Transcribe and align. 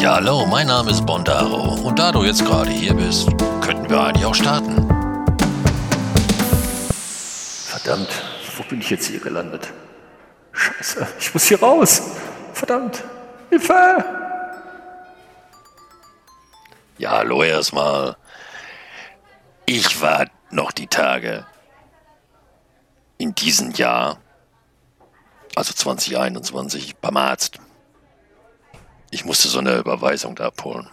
Ja, 0.00 0.14
hallo, 0.14 0.46
mein 0.46 0.66
Name 0.66 0.92
ist 0.92 1.04
Bondaro 1.04 1.74
und 1.86 1.98
da 1.98 2.10
du 2.10 2.24
jetzt 2.24 2.42
gerade 2.42 2.70
hier 2.70 2.94
bist, 2.94 3.28
könnten 3.60 3.90
wir 3.90 4.02
eigentlich 4.02 4.24
auch 4.24 4.34
starten. 4.34 4.88
Verdammt, 7.66 8.08
wo 8.56 8.62
bin 8.62 8.80
ich 8.80 8.88
jetzt 8.88 9.08
hier 9.08 9.20
gelandet? 9.20 9.70
Scheiße, 10.52 11.06
ich 11.18 11.34
muss 11.34 11.44
hier 11.44 11.60
raus. 11.60 12.12
Verdammt, 12.54 13.04
Hilfe! 13.50 14.02
Ja, 16.96 17.10
hallo 17.10 17.42
erstmal. 17.42 18.16
Ich 19.66 20.00
war 20.00 20.28
noch 20.48 20.72
die 20.72 20.86
Tage 20.86 21.44
in 23.18 23.34
diesem 23.34 23.72
Jahr, 23.72 24.16
also 25.54 25.74
2021, 25.74 26.96
beim 26.96 27.18
Arzt. 27.18 27.60
Ich 29.10 29.24
musste 29.24 29.48
so 29.48 29.58
eine 29.58 29.78
Überweisung 29.78 30.36
da 30.36 30.46
abholen. 30.46 30.88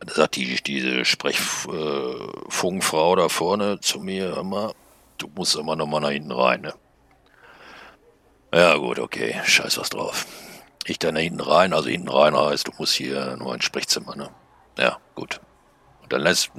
Da 0.00 0.14
sagt 0.14 0.36
die, 0.36 0.56
diese 0.62 1.04
Sprechfunkfrau 1.04 3.16
da 3.16 3.28
vorne 3.28 3.80
zu 3.80 4.00
mir 4.00 4.36
immer, 4.36 4.72
du 5.18 5.28
musst 5.34 5.56
immer 5.56 5.76
noch 5.76 5.86
mal 5.86 6.00
nach 6.00 6.10
hinten 6.10 6.32
rein, 6.32 6.62
ne? 6.62 6.74
Ja 8.52 8.76
gut, 8.76 8.98
okay, 8.98 9.40
scheiß 9.44 9.78
was 9.78 9.90
drauf. 9.90 10.26
Ich 10.86 10.98
da 10.98 11.12
nach 11.12 11.20
hinten 11.20 11.40
rein, 11.40 11.72
also 11.72 11.88
hinten 11.88 12.08
rein 12.08 12.36
heißt, 12.36 12.66
du 12.68 12.72
musst 12.78 12.94
hier 12.94 13.36
nur 13.36 13.54
ein 13.54 13.62
Sprechzimmer, 13.62 14.16
ne? 14.16 14.30
Ja, 14.78 14.98
gut. 15.14 15.40
Und 16.02 16.12
dann 16.12 16.20
lässt, 16.20 16.50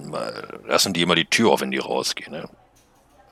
lassen 0.65 0.93
die 0.93 1.03
immer 1.03 1.15
die 1.15 1.25
Tür 1.25 1.51
auf, 1.51 1.61
wenn 1.61 1.71
die 1.71 1.77
rausgehen, 1.77 2.31
ne? 2.31 2.49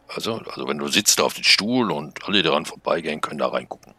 Also, 0.07 0.41
also 0.45 0.67
wenn 0.67 0.77
du 0.77 0.87
sitzt 0.89 1.19
auf 1.21 1.33
dem 1.33 1.43
Stuhl 1.43 1.91
und 1.91 2.27
alle 2.27 2.43
daran 2.43 2.65
vorbeigehen, 2.65 3.21
können 3.21 3.39
da 3.39 3.47
reingucken. 3.47 3.95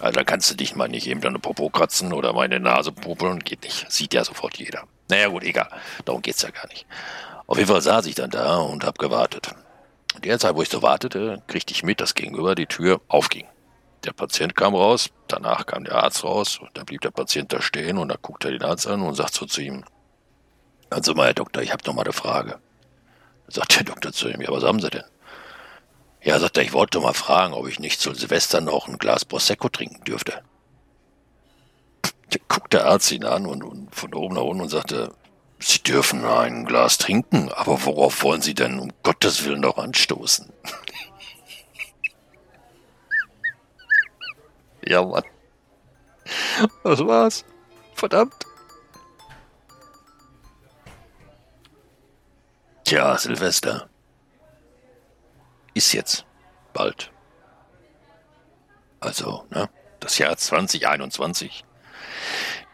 Also 0.00 0.12
da 0.12 0.24
kannst 0.24 0.50
du 0.50 0.54
dich 0.54 0.76
mal 0.76 0.88
nicht 0.88 1.06
eben 1.06 1.20
deine 1.20 1.38
Popo 1.38 1.70
kratzen 1.70 2.12
oder 2.12 2.32
meine 2.32 2.60
Nase 2.60 2.92
popeln, 2.92 3.40
geht 3.40 3.62
nicht. 3.62 3.90
Sieht 3.90 4.14
ja 4.14 4.24
sofort 4.24 4.56
jeder. 4.58 4.84
Naja 5.08 5.28
gut, 5.28 5.44
egal. 5.44 5.68
Darum 6.04 6.22
geht's 6.22 6.42
ja 6.42 6.50
gar 6.50 6.66
nicht. 6.68 6.86
Auf 7.46 7.56
jeden 7.58 7.68
Fall 7.68 7.80
saß 7.80 8.06
ich 8.06 8.14
dann 8.14 8.30
da 8.30 8.56
und 8.56 8.84
hab 8.84 8.98
gewartet. 8.98 9.50
In 10.16 10.22
der 10.22 10.38
Zeit, 10.38 10.54
wo 10.54 10.62
ich 10.62 10.68
so 10.68 10.82
wartete, 10.82 11.42
kriegte 11.46 11.72
ich 11.72 11.82
mit, 11.82 12.00
dass 12.00 12.14
gegenüber 12.14 12.54
die 12.54 12.66
Tür 12.66 13.00
aufging. 13.08 13.46
Der 14.04 14.12
Patient 14.12 14.54
kam 14.54 14.74
raus, 14.74 15.10
danach 15.28 15.66
kam 15.66 15.84
der 15.84 15.96
Arzt 15.96 16.24
raus 16.24 16.58
und 16.58 16.70
dann 16.74 16.86
blieb 16.86 17.00
der 17.00 17.10
Patient 17.10 17.52
da 17.52 17.60
stehen 17.60 17.98
und 17.98 18.08
da 18.08 18.16
guckt 18.20 18.44
er 18.44 18.52
den 18.52 18.62
Arzt 18.62 18.86
an 18.86 19.02
und 19.02 19.14
sagt 19.14 19.34
so 19.34 19.46
zu 19.46 19.60
ihm, 19.60 19.84
also 20.90 21.14
mal, 21.14 21.26
Herr 21.26 21.34
Doktor, 21.34 21.62
ich 21.62 21.72
habe 21.72 21.82
noch 21.86 21.94
mal 21.94 22.02
eine 22.02 22.12
Frage. 22.12 22.58
Sagt 23.48 23.76
der 23.76 23.84
Doktor 23.84 24.12
zu 24.12 24.28
ihm, 24.28 24.40
ja, 24.40 24.50
was 24.50 24.62
haben 24.62 24.80
Sie 24.80 24.90
denn? 24.90 25.04
Ja, 26.26 26.38
sagt 26.40 26.56
er, 26.56 26.64
ich 26.64 26.72
wollte 26.72 26.98
mal 26.98 27.14
fragen, 27.14 27.54
ob 27.54 27.68
ich 27.68 27.78
nicht 27.78 28.00
zu 28.00 28.12
Silvester 28.12 28.60
noch 28.60 28.88
ein 28.88 28.98
Glas 28.98 29.24
Prosecco 29.24 29.68
trinken 29.68 30.02
dürfte. 30.02 30.42
Da 32.02 32.38
guckt 32.48 32.72
der 32.72 32.86
Arzt 32.86 33.12
ihn 33.12 33.24
an 33.24 33.46
und, 33.46 33.62
und 33.62 33.94
von 33.94 34.12
oben 34.12 34.34
nach 34.34 34.42
unten 34.42 34.62
und 34.62 34.68
sagte, 34.68 35.14
Sie 35.60 35.84
dürfen 35.84 36.24
ein 36.24 36.64
Glas 36.64 36.98
trinken, 36.98 37.52
aber 37.52 37.84
worauf 37.84 38.24
wollen 38.24 38.42
Sie 38.42 38.54
denn 38.54 38.80
um 38.80 38.92
Gottes 39.04 39.44
Willen 39.44 39.60
noch 39.60 39.78
anstoßen? 39.78 40.52
ja, 44.84 45.04
Mann. 45.04 45.22
Was 46.82 47.06
war's? 47.06 47.44
Verdammt. 47.94 48.34
Tja, 52.82 53.16
Silvester 53.16 53.88
ist 55.76 55.92
jetzt 55.92 56.24
bald. 56.72 57.12
Also, 58.98 59.44
ne, 59.50 59.68
das 60.00 60.18
Jahr 60.18 60.36
2021 60.36 61.64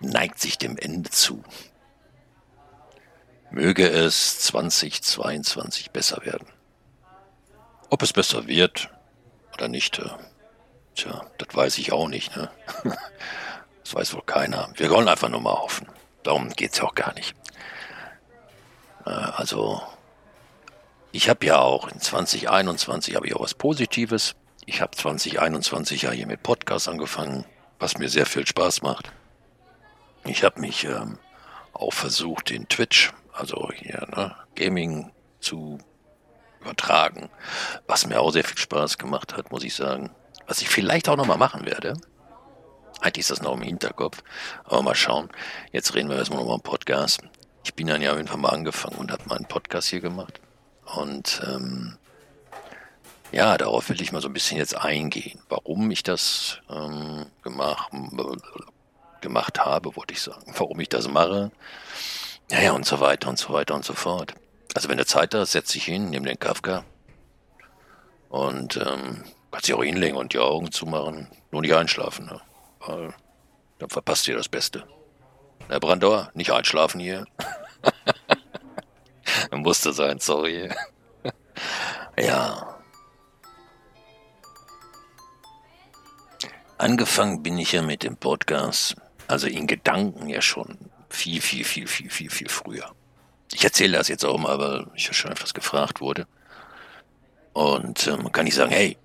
neigt 0.01 0.39
sich 0.41 0.57
dem 0.57 0.79
Ende 0.79 1.11
zu. 1.11 1.43
Möge 3.51 3.89
es 3.89 4.39
2022 4.41 5.91
besser 5.91 6.25
werden. 6.25 6.47
Ob 7.91 8.03
es 8.03 8.13
besser 8.13 8.47
wird 8.47 8.89
oder 9.53 9.69
nicht, 9.69 9.99
äh, 9.99 10.09
tja, 10.95 11.27
das 11.39 11.55
weiß 11.55 11.79
ich 11.79 11.93
auch 11.93 12.09
nicht. 12.09 12.35
Ne? 12.37 12.51
Das 13.85 13.95
weiß 13.95 14.15
wohl 14.15 14.23
keiner. 14.23 14.71
Wir 14.77 14.91
wollen 14.91 15.09
einfach 15.09 15.29
nur 15.29 15.41
mal 15.41 15.57
hoffen. 15.57 15.89
Darum 16.23 16.51
geht's 16.51 16.79
ja 16.79 16.85
auch 16.85 16.95
gar 16.95 17.13
nicht. 17.15 17.35
Äh, 19.05 19.11
also 19.11 19.83
ich 21.13 21.29
habe 21.29 21.45
ja 21.45 21.59
auch 21.59 21.89
in 21.89 22.01
2021 22.01 23.15
habe 23.15 23.27
ich 23.27 23.37
auch 23.37 23.43
was 23.43 23.55
Positives. 23.55 24.35
Ich 24.65 24.81
habe 24.81 24.97
2021 24.97 26.03
ja 26.03 26.11
hier 26.11 26.27
mit 26.27 26.43
Podcast 26.43 26.89
angefangen, 26.89 27.45
was 27.79 27.99
mir 27.99 28.09
sehr 28.09 28.25
viel 28.25 28.47
Spaß 28.47 28.81
macht. 28.81 29.13
Ich 30.25 30.43
habe 30.43 30.61
mich 30.61 30.85
ähm, 30.85 31.19
auch 31.75 31.93
versucht, 31.93 32.51
in 32.51 32.67
Twitch, 32.69 33.13
also 33.33 33.71
hier, 33.75 34.07
ne, 34.15 34.35
Gaming 34.55 35.11
zu 35.41 35.79
übertragen, 36.61 37.29
was 37.87 38.07
mir 38.07 38.21
auch 38.21 38.31
sehr 38.31 38.45
viel 38.45 38.59
Spaß 38.59 38.97
gemacht 38.97 39.37
hat, 39.37 39.51
muss 39.51 39.65
ich 39.65 39.75
sagen. 39.75 40.15
Was 40.47 40.63
ich 40.63 40.69
vielleicht 40.69 41.09
auch 41.09 41.17
nochmal 41.17 41.39
machen 41.39 41.67
werde. 41.67 41.95
Eigentlich 43.01 43.25
ist 43.25 43.31
das 43.31 43.43
noch 43.43 43.55
im 43.55 43.63
Hinterkopf, 43.63 44.23
aber 44.65 44.81
mal 44.81 44.95
schauen. 44.95 45.29
Jetzt 45.73 45.95
reden 45.95 46.09
wir 46.09 46.17
erstmal 46.17 46.39
nochmal 46.39 46.57
im 46.57 46.63
Podcast. 46.63 47.21
Ich 47.65 47.75
bin 47.75 47.89
dann 47.89 48.01
ja 48.01 48.15
auf 48.15 48.37
mal 48.37 48.49
angefangen 48.49 48.97
und 48.97 49.13
habe 49.13 49.29
meinen 49.29 49.47
Podcast 49.47 49.89
hier 49.89 50.01
gemacht. 50.01 50.41
Und 50.95 51.43
ähm, 51.47 51.97
ja, 53.31 53.57
darauf 53.57 53.89
will 53.89 54.01
ich 54.01 54.13
mal 54.13 54.21
so 54.21 54.29
ein 54.29 54.35
bisschen 54.35 54.59
jetzt 54.59 54.77
eingehen. 54.77 55.41
Warum 55.49 55.91
ich 55.91 56.03
das 56.03 56.61
ähm, 56.69 57.27
gemacht, 57.43 57.91
gemacht 59.21 59.59
habe, 59.61 59.97
wollte 59.97 60.13
ich 60.13 60.21
sagen. 60.21 60.53
Warum 60.57 60.79
ich 60.81 60.89
das 60.89 61.09
mache. 61.09 61.51
Ja, 62.51 62.61
ja, 62.61 62.73
und 62.73 62.85
so 62.85 63.01
weiter 63.01 63.29
und 63.29 63.39
so 63.39 63.53
weiter 63.53 63.75
und 63.75 63.85
so 63.85 63.95
fort. 63.95 64.35
Also 64.75 64.89
wenn 64.89 64.99
du 64.99 65.07
Zeit 65.07 65.35
hast, 65.35 65.53
setz 65.53 65.73
dich 65.73 65.85
hin, 65.85 66.11
nimm 66.11 66.25
den 66.25 66.39
Kafka 66.39 66.85
und 68.29 68.77
ähm, 68.77 69.25
kannst 69.51 69.69
dich 69.69 69.75
auch 69.75 69.83
hinlegen 69.83 70.17
und 70.17 70.33
die 70.33 70.39
Augen 70.39 70.73
zumachen. 70.73 71.29
Nur 71.51 71.63
nicht 71.63 71.75
einschlafen, 71.75 72.27
ne? 72.27 72.41
weil 72.81 73.15
dann 73.79 73.91
verpasst 73.91 74.27
ihr 74.29 74.37
das 74.37 74.49
Beste. 74.49 74.87
Herr 75.69 75.81
Brandauer, 75.81 76.31
nicht 76.35 76.51
einschlafen 76.51 77.01
hier. 77.01 77.25
Musste 79.61 79.93
sein, 79.93 80.19
sorry. 80.19 80.71
ja. 82.19 82.77
Angefangen 86.79 87.43
bin 87.43 87.59
ich 87.59 87.73
ja 87.73 87.83
mit 87.83 88.03
dem 88.03 88.17
Podcast, 88.17 88.97
also 89.29 89.47
in 89.47 89.67
Gedanken 89.67 90.29
ja 90.29 90.43
schon 90.43 90.79
viel, 91.11 91.41
viel, 91.41 91.65
viel, 91.65 91.87
viel, 91.87 92.11
viel, 92.11 92.31
viel 92.31 92.49
früher. 92.49 92.91
Ich 93.53 93.63
erzähle 93.63 93.99
das 93.99 94.09
jetzt 94.09 94.25
auch 94.25 94.39
mal, 94.39 94.59
weil 94.59 94.87
ich 94.95 95.07
ja 95.07 95.13
schon 95.13 95.31
öfters 95.31 95.55
gefragt 95.55 96.01
wurde. 96.01 96.27
Und 97.53 98.07
ähm, 98.07 98.33
kann 98.33 98.47
ich 98.47 98.55
sagen, 98.55 98.73
hey, 98.73 98.97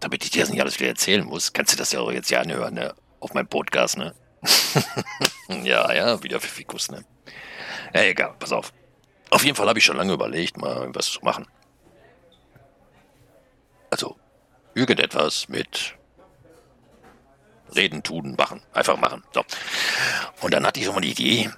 damit 0.00 0.24
ich 0.24 0.30
dir 0.30 0.42
das 0.42 0.50
nicht 0.50 0.60
alles 0.60 0.78
wieder 0.78 0.90
erzählen 0.90 1.24
muss, 1.24 1.52
kannst 1.52 1.72
du 1.72 1.76
das 1.76 1.92
ja 1.92 2.00
auch 2.00 2.10
jetzt 2.10 2.30
ja 2.30 2.40
anhören, 2.40 2.74
ne? 2.74 2.94
Auf 3.20 3.34
meinem 3.34 3.48
Podcast, 3.48 3.96
ne? 3.96 4.14
ja, 5.62 5.92
ja, 5.92 6.22
wieder 6.22 6.40
für 6.40 6.48
Fikus, 6.48 6.90
ne? 6.90 7.04
Ja, 7.94 8.02
egal, 8.02 8.34
pass 8.38 8.52
auf. 8.52 8.72
Auf 9.30 9.44
jeden 9.44 9.56
Fall 9.56 9.68
habe 9.68 9.78
ich 9.78 9.84
schon 9.84 9.96
lange 9.96 10.12
überlegt, 10.12 10.56
mal 10.56 10.88
was 10.94 11.06
zu 11.06 11.20
machen. 11.22 11.46
Also, 13.90 14.16
irgendetwas 14.74 15.48
mit 15.48 15.94
Reden, 17.74 18.02
tun, 18.02 18.34
machen. 18.36 18.62
Einfach 18.72 18.96
machen. 18.96 19.22
So. 19.32 19.44
Und 20.40 20.54
dann 20.54 20.66
hatte 20.66 20.80
ich 20.80 20.86
so 20.86 20.92
mal 20.92 21.00
die 21.00 21.10
Idee, 21.10 21.50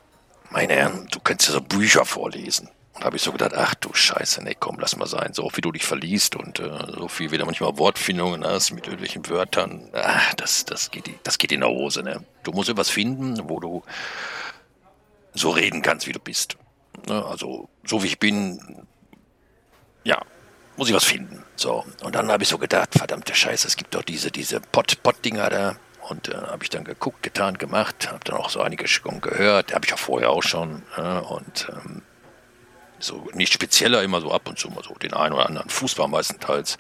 meine 0.51 0.75
Herren, 0.75 1.09
du 1.11 1.21
könntest 1.21 1.49
ja 1.51 1.55
so 1.55 1.61
Bücher 1.61 2.05
vorlesen. 2.05 2.69
Und 2.95 3.05
habe 3.05 3.17
ich 3.17 3.23
so 3.23 3.33
gedacht, 3.33 3.53
ach 3.55 3.75
du 3.77 3.95
Scheiße, 3.95 4.43
nee, 4.43 4.57
komm, 4.59 4.79
lass 4.81 4.97
mal 4.97 5.07
sein. 5.07 5.33
So 5.33 5.49
wie 5.55 5.61
du 5.61 5.71
dich 5.71 5.85
verliest 5.85 6.35
und 6.35 6.59
äh, 6.59 6.71
so 6.89 7.07
viel 7.09 7.31
wieder 7.31 7.47
manchmal 7.47 7.79
Wortfindungen 7.79 8.45
hast 8.45 8.73
mit 8.73 8.85
irgendwelchen 8.85 9.29
Wörtern, 9.29 9.89
ach, 9.95 10.35
das, 10.35 10.65
das, 10.65 10.91
geht, 10.91 11.09
das 11.23 11.39
geht 11.39 11.53
in 11.53 11.61
der 11.61 11.69
Hose, 11.69 12.03
ne? 12.03 12.25
Du 12.43 12.51
musst 12.51 12.69
etwas 12.69 12.91
finden, 12.91 13.49
wo 13.49 13.61
du 13.61 13.85
so 15.35 15.51
reden 15.51 15.83
kannst, 15.83 16.09
wie 16.09 16.13
du 16.13 16.19
bist. 16.19 16.57
Ne? 17.07 17.25
Also, 17.25 17.69
so 17.85 18.03
wie 18.03 18.07
ich 18.07 18.19
bin, 18.19 18.87
ja, 20.05 20.21
muss 20.77 20.89
ich 20.89 20.95
was 20.95 21.05
finden. 21.05 21.45
So, 21.57 21.85
und 22.03 22.15
dann 22.15 22.31
habe 22.31 22.43
ich 22.43 22.49
so 22.49 22.59
gedacht, 22.59 22.95
verdammte 22.97 23.35
Scheiße, 23.35 23.67
es 23.67 23.77
gibt 23.77 23.95
doch 23.95 24.03
diese, 24.03 24.31
diese 24.31 24.61
Pott-Pott-Dinger 24.61 25.51
da. 25.51 25.77
Und 26.09 26.29
äh, 26.29 26.35
habe 26.35 26.65
ich 26.65 26.71
dann 26.71 26.85
geguckt, 26.85 27.23
getan, 27.23 27.59
gemacht, 27.59 28.11
habe 28.11 28.25
dann 28.25 28.39
auch 28.39 28.51
so 28.51 28.61
einige 28.63 28.89
schon 28.89 29.21
gehört, 29.21 29.75
habe 29.75 29.85
ich 29.85 29.91
ja 29.91 29.97
vorher 29.97 30.31
auch 30.31 30.43
schon. 30.43 30.83
Äh, 30.97 31.03
und 31.03 31.69
ähm, 31.71 32.03
so 32.99 33.29
nicht 33.35 33.53
spezieller, 33.53 34.03
immer 34.03 34.21
so 34.21 34.33
ab 34.33 34.49
und 34.49 34.59
zu 34.59 34.71
mal 34.71 34.83
so 34.83 34.95
den 34.95 35.15
einen 35.15 35.35
oder 35.35 35.47
anderen 35.47 35.69
Fußball 35.69 36.09
meistenteils. 36.09 36.79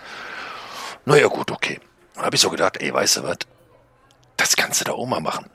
Naja, 1.04 1.28
gut, 1.28 1.50
okay. 1.50 1.80
Dann 2.14 2.24
habe 2.24 2.36
ich 2.36 2.42
so 2.42 2.50
gedacht, 2.50 2.78
ey, 2.78 2.92
weißt 2.92 3.18
du 3.18 3.22
was, 3.24 3.38
das 4.36 4.56
kannst 4.56 4.80
du 4.80 4.84
da 4.86 4.92
auch 4.92 5.06
mal 5.06 5.20
machen. 5.20 5.50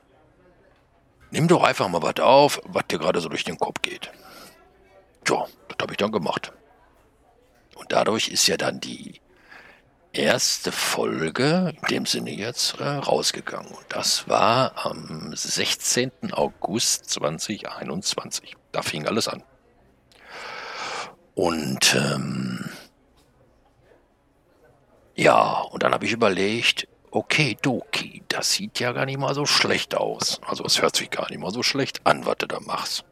Nimm 1.31 1.47
doch 1.47 1.63
einfach 1.63 1.87
mal 1.87 2.01
was 2.01 2.19
auf, 2.19 2.61
was 2.65 2.87
dir 2.87 2.99
gerade 2.99 3.19
so 3.19 3.29
durch 3.29 3.43
den 3.43 3.57
Kopf 3.57 3.81
geht. 3.81 4.11
Tja, 5.25 5.47
das 5.67 5.77
habe 5.81 5.93
ich 5.93 5.97
dann 5.97 6.11
gemacht. 6.11 6.53
Und 7.75 7.91
dadurch 7.91 8.29
ist 8.29 8.47
ja 8.47 8.57
dann 8.57 8.79
die 8.79 9.19
erste 10.13 10.71
Folge 10.71 11.73
in 11.81 11.87
dem 11.89 12.05
Sinne 12.05 12.31
jetzt 12.31 12.79
äh, 12.79 12.83
rausgegangen. 12.83 13.71
Und 13.71 13.85
das 13.89 14.29
war 14.29 14.85
am 14.85 15.35
16. 15.35 16.11
August 16.31 17.09
2021. 17.09 18.55
Da 18.71 18.81
fing 18.81 19.07
alles 19.07 19.27
an. 19.27 19.43
Und 21.33 21.95
ähm, 21.95 22.69
ja, 25.15 25.61
und 25.61 25.83
dann 25.83 25.93
habe 25.93 26.05
ich 26.05 26.13
überlegt, 26.13 26.87
okay, 27.11 27.57
Doki, 27.61 28.23
das 28.27 28.53
sieht 28.53 28.79
ja 28.79 28.93
gar 28.93 29.05
nicht 29.05 29.19
mal 29.19 29.35
so 29.35 29.45
schlecht 29.45 29.95
aus. 29.95 30.39
Also 30.45 30.63
es 30.65 30.81
hört 30.81 30.95
sich 30.95 31.09
gar 31.09 31.29
nicht 31.29 31.39
mal 31.39 31.51
so 31.51 31.63
schlecht 31.63 32.05
an, 32.05 32.25
was 32.25 32.37
du 32.37 32.47
da 32.47 32.59
machst. 32.61 33.03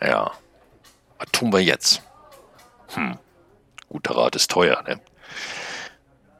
Ja, 0.00 0.32
was 1.18 1.28
tun 1.32 1.52
wir 1.52 1.60
jetzt? 1.60 2.02
Hm, 2.94 3.18
guter 3.88 4.16
Rat 4.16 4.36
ist 4.36 4.50
teuer, 4.50 4.82
ne? 4.82 5.00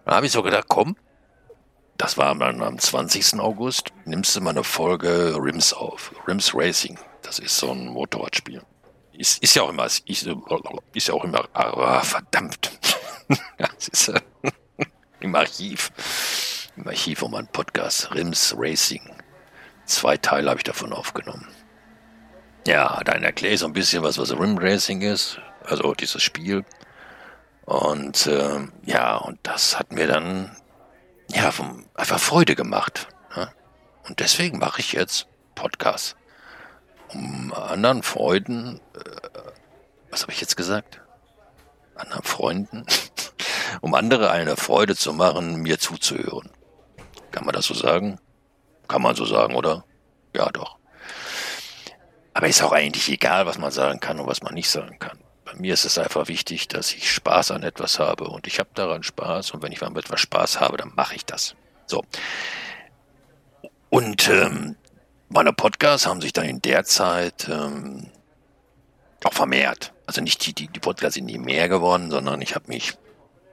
Dann 0.05 0.15
habe 0.15 0.27
ich 0.27 0.33
so 0.33 0.43
gedacht, 0.43 0.67
komm, 0.69 0.97
das 1.99 2.17
war 2.19 2.35
dann 2.35 2.63
am 2.63 2.79
20. 2.79 3.41
August, 3.41 3.93
nimmst 4.05 4.37
du 4.37 4.41
mal 4.41 4.51
eine 4.51 4.65
Folge 4.65 5.35
Rims 5.37 5.73
auf. 5.73 6.13
Rims 6.29 6.55
Racing, 6.55 6.99
das 7.23 7.39
ist 7.39 7.57
so 7.57 7.73
ein 7.73 7.89
Motorradspiel. 7.89 8.63
Ist, 9.13 9.43
ist 9.43 9.57
ja 9.57 9.63
auch 9.63 9.71
immer, 9.71 9.87
ist, 9.87 10.07
ist 10.07 10.27
ja 10.27 11.15
auch 11.15 11.25
immer, 11.25 11.49
ah, 11.55 12.03
verdammt. 12.03 12.79
das 13.59 13.89
ist 13.89 14.09
äh, 14.09 14.21
im 15.21 15.35
Archiv. 15.35 15.91
Im 16.77 16.87
Archiv 16.87 17.23
um 17.23 17.35
einen 17.35 17.49
Podcast, 17.49 18.15
Rims 18.15 18.55
Racing. 18.57 19.03
Zwei 19.87 20.19
Teile 20.19 20.51
habe 20.51 20.61
ich 20.61 20.65
davon 20.65 20.93
aufgenommen. 20.93 21.49
Ja, 22.67 23.01
dann 23.05 23.23
erkläre 23.23 23.55
ich 23.55 23.61
so 23.61 23.67
ein 23.67 23.73
bisschen 23.73 24.03
was, 24.03 24.19
was 24.19 24.33
Rim 24.33 24.59
Racing 24.59 25.01
ist, 25.01 25.39
also 25.65 25.95
dieses 25.95 26.21
Spiel. 26.21 26.65
Und 27.65 28.27
äh, 28.27 28.59
ja, 28.85 29.17
und 29.19 29.39
das 29.45 29.79
hat 29.79 29.93
mir 29.93 30.09
dann 30.09 30.57
ja 31.29 31.53
vom, 31.53 31.87
einfach 31.95 32.19
Freude 32.19 32.57
gemacht. 32.57 33.07
Ne? 33.37 33.49
Und 34.09 34.19
deswegen 34.19 34.59
mache 34.59 34.81
ich 34.81 34.93
jetzt 34.93 35.29
Podcasts. 35.55 36.17
Um 37.15 37.53
anderen 37.55 38.03
Freuden, 38.03 38.81
äh, 38.97 39.41
was 40.11 40.23
habe 40.23 40.33
ich 40.33 40.41
jetzt 40.41 40.57
gesagt? 40.57 41.01
Anderen 41.95 42.25
Freunden, 42.25 42.85
um 43.81 43.95
andere 43.95 44.33
eine 44.33 44.57
Freude 44.57 44.97
zu 44.97 45.13
machen, 45.13 45.63
mir 45.63 45.79
zuzuhören. 45.79 46.51
Kann 47.31 47.45
man 47.45 47.55
das 47.55 47.67
so 47.67 47.75
sagen? 47.75 48.19
Kann 48.89 49.03
man 49.03 49.15
so 49.15 49.25
sagen, 49.25 49.55
oder? 49.55 49.85
Ja, 50.35 50.51
doch. 50.51 50.79
Aber 52.37 52.49
ist 52.49 52.63
auch 52.63 52.73
eigentlich 52.73 53.09
egal, 53.09 53.47
was 53.47 53.59
man 53.59 53.71
sagen 53.71 53.99
kann 53.99 54.21
und 54.21 54.27
was 54.27 54.43
man 54.43 54.55
nicht 54.55 54.69
sagen 54.69 54.99
kann 54.99 55.19
bei 55.47 55.55
mir 55.55 55.75
ist 55.75 55.85
es 55.85 55.97
einfach 55.97 56.27
wichtig, 56.27 56.69
dass 56.69 56.93
ich 56.93 57.11
Spaß 57.11 57.53
an 57.53 57.63
etwas 57.63 58.01
habe 58.01 58.25
und 58.25 58.49
ich 58.49 58.59
habe 58.59 58.69
daran 58.75 59.05
Spaß 59.05 59.53
und 59.53 59.63
wenn 59.63 59.73
ich 59.73 59.83
an 59.83 59.97
etwas 59.97 60.21
Spaß 60.21 60.61
habe, 60.61 60.77
dann 60.77 60.93
mache 60.95 61.15
ich 61.15 61.25
das. 61.25 61.55
So. 61.87 62.05
Und 63.89 64.29
ähm, 64.29 64.77
meine 65.29 65.53
Podcasts 65.53 66.07
haben 66.07 66.21
sich 66.21 66.33
dann 66.33 66.47
in 66.47 66.61
der 66.63 66.85
Zeit 66.85 67.49
ähm, 67.49 68.11
auch 69.23 69.33
vermehrt. 69.33 69.93
Also 70.07 70.21
nicht 70.21 70.45
die, 70.45 70.53
die, 70.53 70.67
die 70.67 70.81
Podcasts 70.81 71.15
sind 71.15 71.27
nie 71.27 71.39
mehr 71.39 71.69
geworden, 71.69 72.11
sondern 72.11 72.43
ich 72.43 72.57
habe 72.57 72.67
mich 72.67 72.95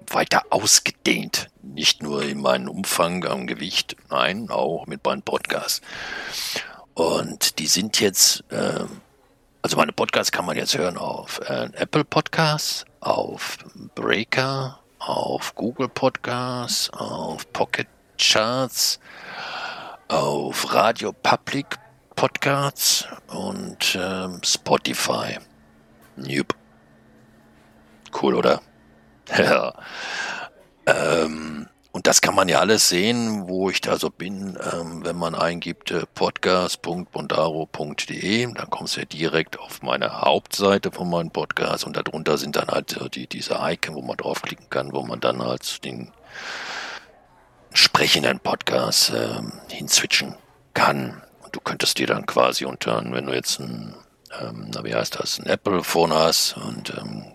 weiter 0.08 0.44
ausgedehnt. 0.50 1.52
Nicht 1.62 2.02
nur 2.02 2.24
in 2.24 2.42
meinem 2.42 2.70
Umfang 2.70 3.24
am 3.26 3.46
Gewicht, 3.46 3.96
nein, 4.10 4.50
auch 4.50 4.88
mit 4.88 5.06
meinen 5.06 5.22
Podcasts. 5.22 5.82
Und 6.94 7.60
die 7.60 7.68
sind 7.68 8.00
jetzt 8.00 8.44
äh, 8.50 8.86
also 9.64 9.78
meine 9.78 9.94
Podcasts 9.94 10.30
kann 10.30 10.46
man 10.46 10.58
jetzt 10.58 10.78
hören 10.78 10.98
auf 10.98 11.40
äh, 11.48 11.70
Apple 11.76 12.04
Podcasts, 12.04 12.84
auf 13.00 13.58
Breaker, 13.96 14.78
auf 15.00 15.56
Google 15.56 15.88
Podcasts, 15.88 16.90
auf 16.90 17.50
Pocket 17.54 17.88
Charts, 18.18 19.00
auf 20.10 20.74
Radio 20.74 21.14
Public 21.14 21.80
Podcasts 22.18 23.08
und 23.28 23.98
ähm, 23.98 24.42
Spotify. 24.44 25.38
Jupp. 26.18 26.54
Cool, 28.22 28.36
oder? 28.36 28.62
ja. 29.38 29.74
Ähm, 30.86 31.70
und 31.94 32.08
das 32.08 32.20
kann 32.22 32.34
man 32.34 32.50
ja 32.50 32.60
alles 32.60 32.90
sehen, 32.90 33.48
wo 33.48 33.70
ich 33.70 33.80
da 33.80 34.00
so 34.00 34.10
bin, 34.10 34.58
ähm, 34.74 35.06
wenn 35.06 35.16
man 35.16 35.36
eingibt 35.36 35.92
äh, 35.92 36.08
podcast.bondaro.de, 36.16 38.52
dann 38.52 38.70
kommst 38.72 38.96
du 38.96 39.02
ja 39.02 39.06
direkt 39.06 39.60
auf 39.60 39.84
meine 39.84 40.22
Hauptseite 40.22 40.92
von 40.92 41.08
meinem 41.08 41.30
Podcast. 41.30 41.86
Und 41.86 41.96
darunter 41.96 42.40
sind 42.40 42.56
dann 42.56 42.70
halt 42.70 43.00
äh, 43.00 43.12
die, 43.12 43.28
diese 43.28 43.60
Icon, 43.62 43.94
wo 43.94 44.02
man 44.02 44.18
draufklicken 44.18 44.72
kann, 44.72 44.92
wo 44.92 45.04
man 45.04 45.20
dann 45.20 45.44
halt 45.44 45.86
den 45.86 46.12
sprechenden 47.74 48.40
Podcast 48.40 49.12
äh, 49.12 49.44
hinswitchen 49.70 50.34
kann. 50.74 51.22
Und 51.44 51.56
du 51.56 51.60
könntest 51.60 52.00
dir 52.00 52.08
dann 52.08 52.26
quasi 52.26 52.66
unter, 52.66 53.04
wenn 53.06 53.28
du 53.28 53.34
jetzt 53.34 53.60
ein, 53.60 53.94
ähm, 54.42 54.72
na, 54.74 54.84
wie 54.84 54.96
heißt 54.96 55.20
das, 55.20 55.38
ein 55.38 55.46
Apple-Phone 55.46 56.12
hast 56.12 56.58
und 56.58 56.92
ähm, 56.98 57.26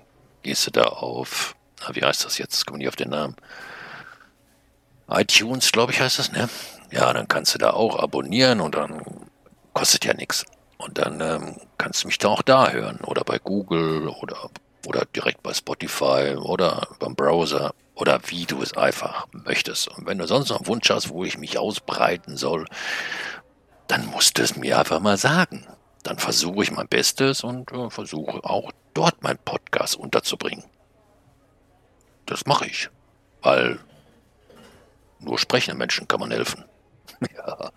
gehst 0.42 0.66
du 0.66 0.72
da 0.72 0.82
auf, 0.82 1.54
na, 1.80 1.94
wie 1.94 2.02
heißt 2.02 2.24
das 2.24 2.38
jetzt, 2.38 2.66
komme 2.66 2.78
nicht 2.78 2.88
auf 2.88 2.96
den 2.96 3.10
Namen, 3.10 3.36
iTunes, 5.10 5.72
glaube 5.72 5.92
ich, 5.92 6.00
heißt 6.00 6.18
das, 6.18 6.32
ne? 6.32 6.48
Ja, 6.90 7.12
dann 7.12 7.28
kannst 7.28 7.54
du 7.54 7.58
da 7.58 7.70
auch 7.70 7.98
abonnieren 7.98 8.60
und 8.60 8.74
dann 8.74 9.02
kostet 9.72 10.04
ja 10.04 10.14
nichts. 10.14 10.44
Und 10.78 10.98
dann 10.98 11.20
ähm, 11.20 11.56
kannst 11.76 12.04
du 12.04 12.08
mich 12.08 12.18
da 12.18 12.28
auch 12.28 12.42
da 12.42 12.70
hören 12.70 13.00
oder 13.04 13.24
bei 13.24 13.38
Google 13.38 14.08
oder, 14.08 14.50
oder 14.86 15.04
direkt 15.14 15.42
bei 15.42 15.52
Spotify 15.52 16.36
oder 16.36 16.86
beim 17.00 17.14
Browser 17.14 17.74
oder 17.94 18.20
wie 18.26 18.46
du 18.46 18.62
es 18.62 18.76
einfach 18.76 19.26
möchtest. 19.32 19.88
Und 19.88 20.06
wenn 20.06 20.18
du 20.18 20.26
sonst 20.26 20.50
noch 20.50 20.58
einen 20.58 20.66
Wunsch 20.68 20.88
hast, 20.88 21.10
wo 21.10 21.24
ich 21.24 21.36
mich 21.36 21.58
ausbreiten 21.58 22.36
soll, 22.36 22.66
dann 23.88 24.06
musst 24.06 24.38
du 24.38 24.42
es 24.42 24.56
mir 24.56 24.78
einfach 24.78 25.00
mal 25.00 25.16
sagen. 25.16 25.66
Dann 26.04 26.18
versuche 26.18 26.62
ich 26.62 26.70
mein 26.70 26.86
Bestes 26.86 27.42
und 27.42 27.72
äh, 27.72 27.90
versuche 27.90 28.44
auch 28.44 28.70
dort 28.94 29.22
meinen 29.22 29.38
Podcast 29.38 29.96
unterzubringen. 29.96 30.64
Das 32.24 32.46
mache 32.46 32.66
ich, 32.66 32.88
weil 33.42 33.80
nur 35.20 35.38
sprechenden 35.38 35.78
Menschen 35.78 36.08
kann 36.08 36.20
man 36.20 36.30
helfen. 36.30 36.64
ja. 37.36 37.70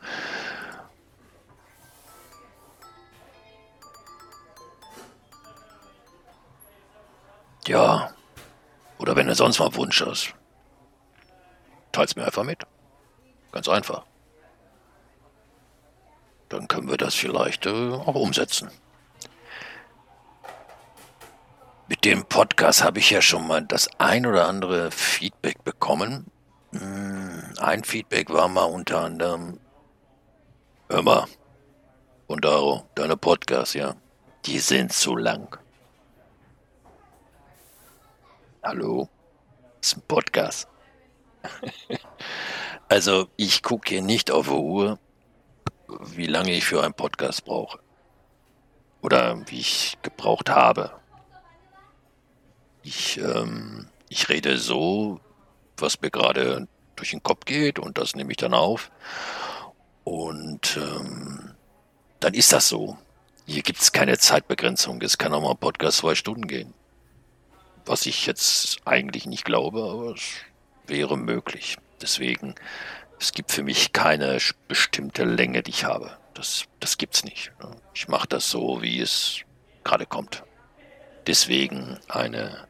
Ja. 7.67 8.13
Oder 8.97 9.15
wenn 9.15 9.27
du 9.27 9.35
sonst 9.35 9.59
mal 9.59 9.73
Wunsch 9.75 10.01
hast, 10.05 10.33
teils 11.91 12.15
mir 12.15 12.25
einfach 12.25 12.43
mit. 12.43 12.63
Ganz 13.51 13.67
einfach. 13.67 14.05
Dann 16.49 16.67
können 16.67 16.89
wir 16.89 16.97
das 16.97 17.15
vielleicht 17.15 17.65
äh, 17.65 17.93
auch 17.93 18.15
umsetzen. 18.15 18.69
Mit 21.88 22.05
dem 22.05 22.25
Podcast 22.25 22.83
habe 22.83 23.00
ich 23.00 23.10
ja 23.10 23.21
schon 23.21 23.48
mal 23.48 23.62
das 23.62 23.89
ein 23.98 24.25
oder 24.25 24.48
andere 24.48 24.91
Feedback 24.91 25.63
bekommen. 25.63 26.31
Ein 26.73 27.83
Feedback 27.83 28.29
war 28.29 28.47
mal 28.47 28.63
unter 28.63 29.01
anderem, 29.01 29.59
hör 30.89 31.01
mal, 31.01 31.27
Bondaro, 32.27 32.87
deine 32.95 33.17
Podcasts, 33.17 33.73
ja, 33.73 33.95
die 34.45 34.57
sind 34.59 34.93
zu 34.93 35.17
lang. 35.17 35.57
Hallo, 38.63 39.09
ist 39.81 39.97
ein 39.97 40.03
Podcast. 40.07 40.69
also 42.87 43.27
ich 43.35 43.63
gucke 43.63 43.89
hier 43.89 44.01
nicht 44.01 44.31
auf 44.31 44.47
die 44.47 44.53
Uhr, 44.53 44.99
wie 45.87 46.27
lange 46.27 46.53
ich 46.53 46.63
für 46.63 46.81
einen 46.83 46.93
Podcast 46.93 47.43
brauche. 47.43 47.79
Oder 49.01 49.45
wie 49.49 49.59
ich 49.59 49.97
gebraucht 50.03 50.49
habe. 50.49 50.91
Ich, 52.83 53.17
ähm, 53.17 53.89
ich 54.07 54.29
rede 54.29 54.57
so, 54.57 55.19
was 55.81 56.01
mir 56.01 56.11
gerade 56.11 56.67
durch 56.95 57.11
den 57.11 57.23
Kopf 57.23 57.45
geht 57.45 57.79
und 57.79 57.97
das 57.97 58.15
nehme 58.15 58.31
ich 58.31 58.38
dann 58.38 58.53
auf. 58.53 58.91
Und 60.03 60.77
ähm, 60.77 61.55
dann 62.19 62.33
ist 62.33 62.53
das 62.53 62.67
so. 62.67 62.97
Hier 63.45 63.63
gibt 63.63 63.81
es 63.81 63.91
keine 63.91 64.17
Zeitbegrenzung. 64.17 65.01
Es 65.01 65.17
kann 65.17 65.33
auch 65.33 65.41
mal 65.41 65.51
ein 65.51 65.57
Podcast 65.57 65.97
zwei 65.97 66.15
Stunden 66.15 66.47
gehen. 66.47 66.73
Was 67.85 68.05
ich 68.05 68.25
jetzt 68.25 68.77
eigentlich 68.85 69.25
nicht 69.25 69.45
glaube, 69.45 69.83
aber 69.83 70.13
es 70.13 70.21
wäre 70.88 71.17
möglich. 71.17 71.77
Deswegen, 72.01 72.55
es 73.19 73.31
gibt 73.31 73.51
für 73.51 73.63
mich 73.63 73.93
keine 73.93 74.38
bestimmte 74.67 75.23
Länge, 75.23 75.63
die 75.63 75.71
ich 75.71 75.85
habe. 75.85 76.17
Das, 76.33 76.65
das 76.79 76.97
es 77.00 77.23
nicht. 77.23 77.51
Ne? 77.59 77.75
Ich 77.93 78.07
mache 78.07 78.27
das 78.27 78.50
so, 78.50 78.81
wie 78.81 79.00
es 79.00 79.41
gerade 79.83 80.05
kommt. 80.05 80.43
Deswegen 81.27 82.00
eine 82.07 82.67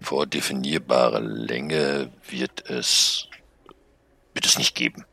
vordefinierbare 0.00 1.20
Länge 1.20 2.10
wird 2.28 2.68
es, 2.68 3.28
wird 4.34 4.46
es 4.46 4.58
nicht 4.58 4.74
geben. 4.74 5.04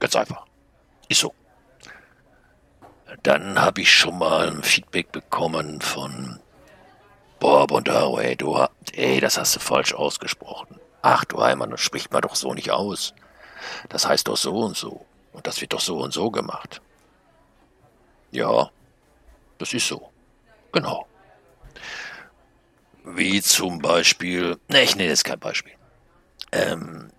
Ganz 0.00 0.16
einfach. 0.16 0.46
Ist 1.08 1.20
so. 1.20 1.34
Dann 3.22 3.60
habe 3.60 3.80
ich 3.80 3.92
schon 3.92 4.18
mal 4.18 4.48
ein 4.48 4.62
Feedback 4.62 5.12
bekommen 5.12 5.80
von 5.80 6.40
Boah, 7.38 7.66
Bondaro, 7.66 8.20
ey, 8.20 8.36
du, 8.36 8.66
ey, 8.92 9.20
das 9.20 9.36
hast 9.36 9.56
du 9.56 9.60
falsch 9.60 9.92
ausgesprochen. 9.92 10.80
Ach 11.02 11.24
du 11.26 11.42
Heimann, 11.42 11.70
das 11.70 11.80
spricht 11.80 12.10
man 12.10 12.22
doch 12.22 12.34
so 12.34 12.54
nicht 12.54 12.70
aus. 12.70 13.12
Das 13.90 14.06
heißt 14.08 14.28
doch 14.28 14.36
so 14.36 14.60
und 14.60 14.76
so. 14.76 15.04
Und 15.32 15.46
das 15.46 15.60
wird 15.60 15.74
doch 15.74 15.80
so 15.80 15.98
und 15.98 16.12
so 16.12 16.30
gemacht. 16.30 16.80
Ja, 18.30 18.70
das 19.58 19.74
ist 19.74 19.86
so. 19.86 20.10
Genau. 20.72 21.06
Wie 23.04 23.42
zum 23.42 23.80
Beispiel, 23.80 24.58
ne, 24.68 24.82
ich 24.82 24.96
nenne 24.96 25.10
jetzt 25.10 25.24
kein 25.24 25.38
Beispiel. 25.38 25.74
Ähm, 26.52 27.12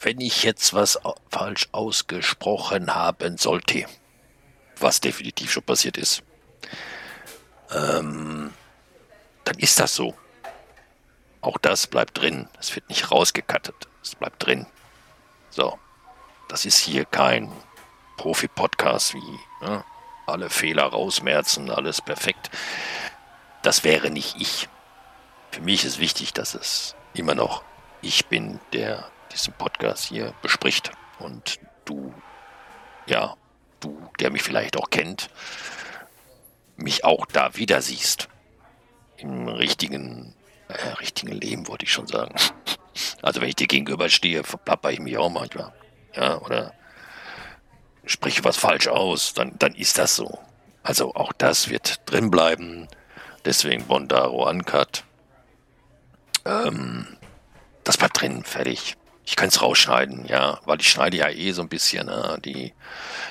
wenn 0.00 0.20
ich 0.20 0.42
jetzt 0.42 0.74
was 0.74 0.98
falsch 1.30 1.68
ausgesprochen 1.72 2.94
haben 2.94 3.36
sollte, 3.36 3.86
was 4.78 5.00
definitiv 5.00 5.52
schon 5.52 5.62
passiert 5.62 5.96
ist, 5.96 6.22
ähm, 7.72 8.52
dann 9.44 9.58
ist 9.58 9.78
das 9.78 9.94
so. 9.94 10.14
Auch 11.40 11.58
das 11.58 11.86
bleibt 11.86 12.18
drin. 12.18 12.48
Es 12.58 12.74
wird 12.74 12.88
nicht 12.88 13.10
rausgekattet. 13.10 13.88
Es 14.02 14.14
bleibt 14.14 14.44
drin. 14.44 14.66
So. 15.50 15.78
Das 16.48 16.64
ist 16.64 16.78
hier 16.78 17.04
kein 17.04 17.52
Profi-Podcast 18.16 19.14
wie 19.14 19.64
ne? 19.64 19.84
alle 20.26 20.50
Fehler 20.50 20.84
rausmerzen, 20.84 21.70
alles 21.70 22.00
perfekt. 22.00 22.50
Das 23.62 23.84
wäre 23.84 24.10
nicht 24.10 24.36
ich. 24.40 24.68
Für 25.50 25.60
mich 25.60 25.84
ist 25.84 25.98
wichtig, 25.98 26.32
dass 26.32 26.54
es 26.54 26.94
immer 27.14 27.34
noch 27.34 27.62
ich 28.02 28.26
bin, 28.26 28.60
der 28.72 29.10
diesen 29.32 29.52
Podcast 29.54 30.04
hier 30.04 30.32
bespricht. 30.42 30.90
Und 31.18 31.58
du, 31.84 32.14
ja, 33.06 33.36
du, 33.80 34.00
der 34.18 34.30
mich 34.30 34.42
vielleicht 34.42 34.76
auch 34.76 34.90
kennt, 34.90 35.28
mich 36.76 37.04
auch 37.04 37.26
da 37.26 37.56
wieder 37.56 37.82
siehst. 37.82 38.28
Im 39.18 39.48
richtigen, 39.48 40.34
äh, 40.68 40.88
richtigen 40.94 41.32
Leben, 41.32 41.68
wollte 41.68 41.84
ich 41.84 41.92
schon 41.92 42.06
sagen. 42.06 42.34
Also 43.22 43.40
wenn 43.40 43.48
ich 43.48 43.56
dir 43.56 43.68
gegenüberstehe, 43.68 44.42
verplapper 44.42 44.90
ich 44.90 44.98
mich 44.98 45.16
auch 45.16 45.30
manchmal. 45.30 45.72
Ja, 46.14 46.38
oder 46.40 46.74
spreche 48.04 48.44
was 48.44 48.56
falsch 48.56 48.88
aus, 48.88 49.32
dann, 49.32 49.56
dann 49.58 49.74
ist 49.74 49.96
das 49.96 50.16
so. 50.16 50.38
Also 50.82 51.14
auch 51.14 51.32
das 51.32 51.70
wird 51.70 52.00
drin 52.10 52.30
bleiben. 52.30 52.88
Deswegen 53.44 53.86
Bondaro 53.86 54.48
Uncut. 54.48 55.04
Ähm, 56.44 57.06
das 57.84 57.96
bleibt 57.96 58.20
drin, 58.20 58.44
fertig. 58.44 58.96
Ich 59.24 59.36
kann 59.36 59.48
es 59.48 59.62
rausschneiden, 59.62 60.26
ja, 60.26 60.58
weil 60.64 60.80
ich 60.80 60.88
schneide 60.88 61.16
ja 61.16 61.28
eh 61.28 61.52
so 61.52 61.62
ein 61.62 61.68
bisschen 61.68 62.08
äh, 62.08 62.40
die, 62.40 62.74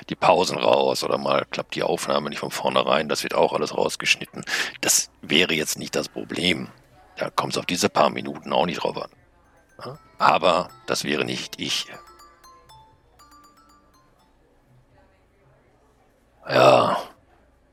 die 0.08 0.16
Pausen 0.16 0.58
raus 0.58 1.04
oder 1.04 1.18
mal 1.18 1.46
klappt 1.50 1.76
die 1.76 1.84
Aufnahme 1.84 2.30
nicht 2.30 2.40
von 2.40 2.52
vornherein. 2.52 3.10
Das 3.10 3.24
wird 3.24 3.36
auch 3.36 3.54
alles 3.54 3.76
rausgeschnitten. 3.76 4.46
Das 4.82 5.10
wäre 5.22 5.54
jetzt 5.54 5.78
nicht 5.78 5.96
das 5.96 6.08
Problem. 6.08 6.70
Da 7.18 7.30
kommt 7.30 7.54
es 7.54 7.58
auf 7.58 7.66
diese 7.66 7.90
paar 7.90 8.10
Minuten 8.10 8.54
auch 8.54 8.66
nicht 8.66 8.82
drauf 8.82 8.98
an. 8.98 9.10
Aber 10.20 10.70
das 10.86 11.04
wäre 11.04 11.26
nicht 11.26 11.60
ich. 11.60 11.88
Ja, 16.48 16.98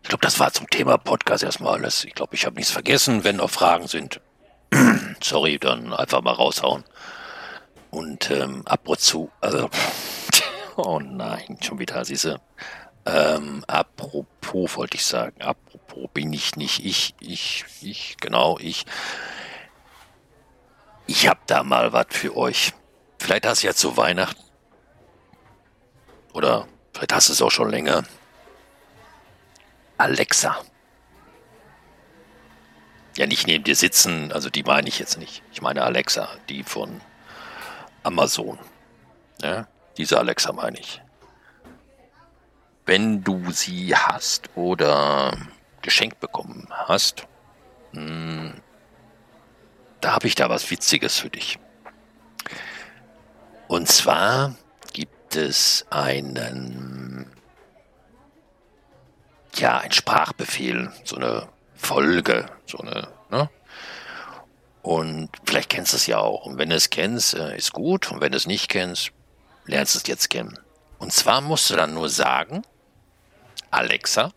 ich 0.06 0.08
glaube, 0.10 0.22
das 0.22 0.38
war 0.38 0.52
zum 0.52 0.70
Thema 0.70 0.98
Podcast 0.98 1.42
erstmal 1.42 1.80
alles. 1.80 2.04
Ich 2.04 2.14
glaube, 2.14 2.36
ich 2.36 2.46
habe 2.46 2.54
nichts 2.54 2.70
vergessen. 2.70 3.24
Wenn 3.24 3.38
noch 3.38 3.50
Fragen 3.50 3.88
sind, 3.88 4.20
sorry, 5.20 5.58
dann 5.58 5.92
einfach 5.92 6.22
mal 6.22 6.30
raushauen. 6.30 6.84
Und 7.90 8.30
ähm, 8.30 8.62
apropos, 8.66 9.28
also, 9.40 9.68
oh 10.76 11.00
nein, 11.00 11.58
schon 11.60 11.80
wieder, 11.80 12.04
siehste. 12.04 12.40
Ähm, 13.04 13.64
apropos 13.66 14.76
wollte 14.76 14.96
ich 14.96 15.04
sagen, 15.04 15.42
apropos 15.42 16.08
bin 16.14 16.32
ich 16.32 16.54
nicht 16.54 16.84
ich, 16.84 17.16
ich, 17.18 17.64
ich, 17.82 18.16
genau, 18.20 18.58
ich. 18.60 18.86
Ich 21.08 21.26
hab 21.26 21.48
da 21.48 21.64
mal 21.64 21.92
was 21.92 22.06
für 22.10 22.36
euch. 22.36 22.74
Vielleicht 23.18 23.44
hast 23.44 23.64
du 23.64 23.66
ja 23.66 23.74
zu 23.74 23.96
Weihnachten. 23.96 24.40
Oder 26.32 26.68
vielleicht 26.92 27.12
hast 27.12 27.28
du 27.28 27.32
es 27.32 27.42
auch 27.42 27.50
schon 27.50 27.70
länger. 27.70 28.04
Alexa. 29.98 30.58
Ja, 33.16 33.26
nicht 33.26 33.46
neben 33.46 33.64
dir 33.64 33.76
sitzen, 33.76 34.30
also 34.32 34.50
die 34.50 34.62
meine 34.62 34.88
ich 34.88 34.98
jetzt 34.98 35.18
nicht. 35.18 35.42
Ich 35.52 35.62
meine 35.62 35.82
Alexa, 35.82 36.28
die 36.48 36.62
von 36.62 37.00
Amazon. 38.02 38.58
Ja, 39.40 39.66
diese 39.96 40.18
Alexa 40.18 40.52
meine 40.52 40.78
ich. 40.78 41.00
Wenn 42.84 43.24
du 43.24 43.50
sie 43.50 43.96
hast 43.96 44.50
oder 44.54 45.36
geschenkt 45.82 46.20
bekommen 46.20 46.68
hast, 46.70 47.26
hm, 47.92 48.60
da 50.00 50.12
habe 50.12 50.26
ich 50.26 50.34
da 50.34 50.50
was 50.50 50.70
Witziges 50.70 51.18
für 51.18 51.30
dich. 51.30 51.58
Und 53.66 53.88
zwar 53.88 54.54
gibt 54.92 55.36
es 55.36 55.86
einen, 55.90 56.95
ja, 59.60 59.78
ein 59.78 59.92
Sprachbefehl, 59.92 60.92
so 61.04 61.16
eine 61.16 61.48
Folge, 61.74 62.46
so 62.66 62.78
eine, 62.78 63.08
ne? 63.30 63.50
Und 64.82 65.30
vielleicht 65.44 65.68
kennst 65.68 65.92
du 65.92 65.96
es 65.96 66.06
ja 66.06 66.18
auch. 66.18 66.46
Und 66.46 66.58
wenn 66.58 66.70
du 66.70 66.76
es 66.76 66.90
kennst, 66.90 67.34
äh, 67.34 67.56
ist 67.56 67.72
gut. 67.72 68.12
Und 68.12 68.20
wenn 68.20 68.30
du 68.30 68.36
es 68.36 68.46
nicht 68.46 68.68
kennst, 68.68 69.10
lernst 69.64 69.96
du 69.96 69.98
es 69.98 70.06
jetzt 70.06 70.30
kennen. 70.30 70.58
Und 70.98 71.12
zwar 71.12 71.40
musst 71.40 71.70
du 71.70 71.74
dann 71.74 71.94
nur 71.94 72.08
sagen, 72.08 72.62
Alexa, 73.72 74.30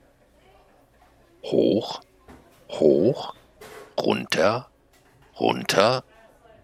hoch, 1.44 2.02
hoch, 2.70 3.36
runter, 4.00 4.70
runter, 5.40 6.04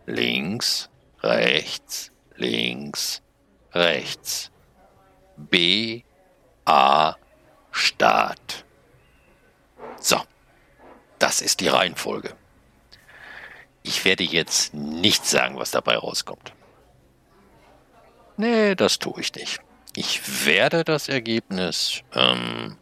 links, 0.08 0.90
rechts, 1.22 2.12
links, 2.36 3.22
rechts. 3.72 4.52
B, 5.38 6.02
A, 6.66 7.16
Start. 7.75 8.65
So, 10.00 10.22
das 11.20 11.41
ist 11.41 11.60
die 11.60 11.67
Reihenfolge. 11.67 12.34
Ich 13.84 14.05
werde 14.05 14.24
jetzt 14.24 14.74
nicht 14.74 15.25
sagen, 15.25 15.58
was 15.58 15.72
dabei 15.72 15.98
rauskommt. 15.98 16.53
Nee, 18.38 18.75
das 18.75 18.98
tue 18.98 19.20
ich 19.20 19.36
nicht. 19.36 19.60
Ich 19.94 20.46
werde 20.46 20.86
das 20.86 21.10
Ergebnis 21.10 22.01
ähm, 22.13 22.77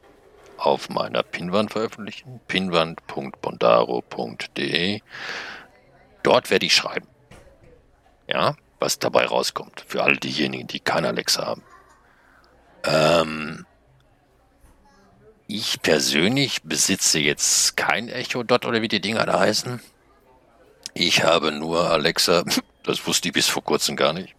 auf 0.58 0.90
meiner 0.90 1.24
Pinwand 1.24 1.72
veröffentlichen, 1.72 2.40
pinwand.bondaro.de. 2.48 5.02
Dort 6.22 6.52
werde 6.52 6.68
ich 6.68 6.76
schreiben, 6.76 7.08
ja, 8.28 8.56
was 8.80 9.00
dabei 9.00 9.26
rauskommt, 9.26 9.84
für 9.88 10.04
all 10.04 10.18
diejenigen, 10.18 10.68
die 10.68 10.80
kein 10.80 11.04
Alexa 11.04 11.48
haben. 11.48 11.64
Ähm, 12.86 13.66
ich 15.54 15.84
persönlich 15.84 16.64
besitze 16.64 17.20
jetzt 17.20 17.78
kein 17.78 18.10
Echo 18.10 18.42
Dot 18.42 18.66
oder 18.66 18.82
wie 18.82 18.88
die 18.88 19.02
Dinger 19.02 19.28
da 19.28 19.40
heißen. 19.40 19.80
Ich 20.96 21.24
habe 21.24 21.52
nur 21.52 21.92
Alexa, 21.92 22.44
das 22.84 23.06
wusste 23.06 23.28
ich 23.28 23.36
bis 23.36 23.48
vor 23.50 23.64
kurzem 23.64 23.96
gar 23.96 24.14
nicht, 24.14 24.34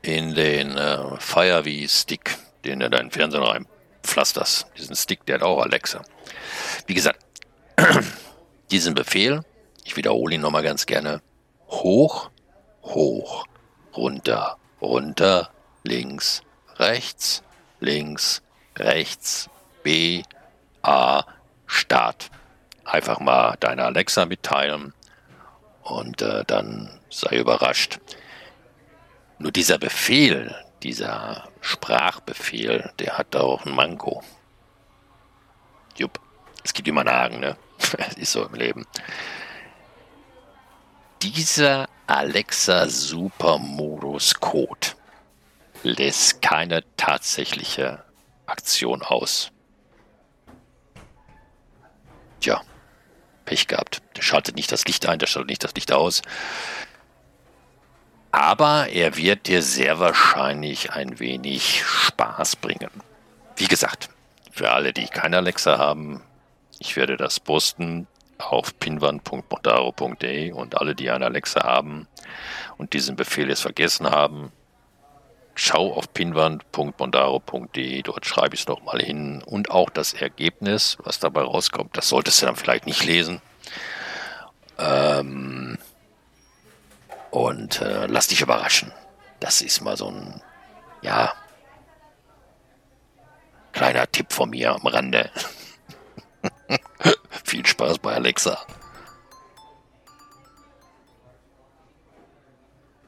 in 0.00 0.34
den 0.34 0.74
äh, 0.74 1.18
Fireview-Stick, 1.18 2.38
den 2.64 2.80
du 2.80 2.88
deinen 2.88 3.10
Fernseher 3.10 3.42
reinpflasterst. 3.42 4.66
Diesen 4.78 4.96
Stick, 4.96 5.26
der 5.26 5.34
hat 5.34 5.42
auch 5.42 5.60
Alexa. 5.60 6.02
Wie 6.86 6.94
gesagt, 6.94 7.20
diesen 8.70 8.94
Befehl, 8.94 9.42
ich 9.84 9.98
wiederhole 9.98 10.36
ihn 10.36 10.40
nochmal 10.40 10.62
ganz 10.62 10.86
gerne, 10.86 11.20
hoch, 11.68 12.30
hoch, 12.82 13.44
runter, 13.94 14.56
runter, 14.80 15.50
links, 15.82 16.40
rechts, 16.78 17.42
links, 17.80 18.40
rechts, 18.78 19.50
B, 19.86 20.24
A, 20.82 21.22
Start. 21.66 22.32
Einfach 22.84 23.20
mal 23.20 23.56
deine 23.60 23.84
Alexa 23.84 24.26
mitteilen, 24.26 24.92
und 25.86 26.22
äh, 26.22 26.44
dann 26.44 26.90
sei 27.08 27.36
überrascht. 27.36 28.00
Nur 29.38 29.52
dieser 29.52 29.78
Befehl, 29.78 30.54
dieser 30.82 31.48
Sprachbefehl, 31.60 32.90
der 32.98 33.16
hat 33.16 33.36
auch 33.36 33.64
ein 33.64 33.76
Manko. 33.76 34.24
Jupp, 35.96 36.18
es 36.64 36.74
gibt 36.74 36.88
immer 36.88 37.04
Nagen, 37.04 37.38
ne? 37.38 37.56
ist 38.16 38.32
so 38.32 38.44
im 38.44 38.54
Leben. 38.54 38.86
Dieser 41.22 41.88
Alexa 42.08 42.88
Supermodus 42.88 44.34
Code 44.34 44.88
lässt 45.84 46.42
keine 46.42 46.82
tatsächliche 46.96 48.02
Aktion 48.46 49.02
aus. 49.02 49.52
Tja, 52.46 52.62
Pech 53.44 53.66
gehabt. 53.66 54.02
Der 54.16 54.22
schaltet 54.22 54.54
nicht 54.54 54.70
das 54.70 54.84
Licht 54.84 55.04
ein, 55.06 55.18
der 55.18 55.26
schaltet 55.26 55.50
nicht 55.50 55.64
das 55.64 55.74
Licht 55.74 55.90
aus. 55.90 56.22
Aber 58.30 58.86
er 58.86 59.16
wird 59.16 59.48
dir 59.48 59.62
sehr 59.62 59.98
wahrscheinlich 59.98 60.92
ein 60.92 61.18
wenig 61.18 61.82
Spaß 61.84 62.54
bringen. 62.54 62.90
Wie 63.56 63.66
gesagt, 63.66 64.10
für 64.52 64.70
alle, 64.70 64.92
die 64.92 65.06
keine 65.06 65.38
Alexa 65.38 65.76
haben, 65.76 66.22
Ich 66.78 66.94
werde 66.94 67.16
das 67.16 67.40
posten 67.40 68.06
auf 68.38 68.78
pinwand.mondaro.de 68.78 70.52
und 70.52 70.78
alle, 70.78 70.94
die 70.94 71.10
eine 71.10 71.24
Alexa 71.24 71.64
haben 71.64 72.06
und 72.76 72.92
diesen 72.92 73.16
Befehl 73.16 73.48
jetzt 73.48 73.62
vergessen 73.62 74.08
haben, 74.08 74.52
schau 75.56 75.94
auf 75.94 76.12
pinwand.mondaro.de, 76.12 78.02
dort 78.02 78.26
schreibe 78.26 78.54
ich 78.54 78.60
es 78.60 78.68
nochmal 78.68 79.00
hin 79.00 79.42
und 79.44 79.70
auch 79.70 79.90
das 79.90 80.12
Ergebnis, 80.12 80.98
was 81.02 81.18
dabei 81.18 81.42
rauskommt, 81.42 81.96
das 81.96 82.08
solltest 82.08 82.40
du 82.40 82.46
dann 82.46 82.56
vielleicht 82.56 82.86
nicht 82.86 83.04
lesen. 83.04 83.40
Ähm, 84.78 85.78
und 87.30 87.80
äh, 87.80 88.06
lass 88.06 88.28
dich 88.28 88.42
überraschen. 88.42 88.92
Das 89.40 89.62
ist 89.62 89.80
mal 89.80 89.96
so 89.96 90.08
ein, 90.08 90.42
ja, 91.00 91.32
kleiner 93.72 94.10
Tipp 94.10 94.32
von 94.32 94.50
mir 94.50 94.72
am 94.74 94.86
Rande. 94.86 95.30
Viel 97.44 97.64
Spaß 97.64 97.98
bei 97.98 98.14
Alexa. 98.14 98.58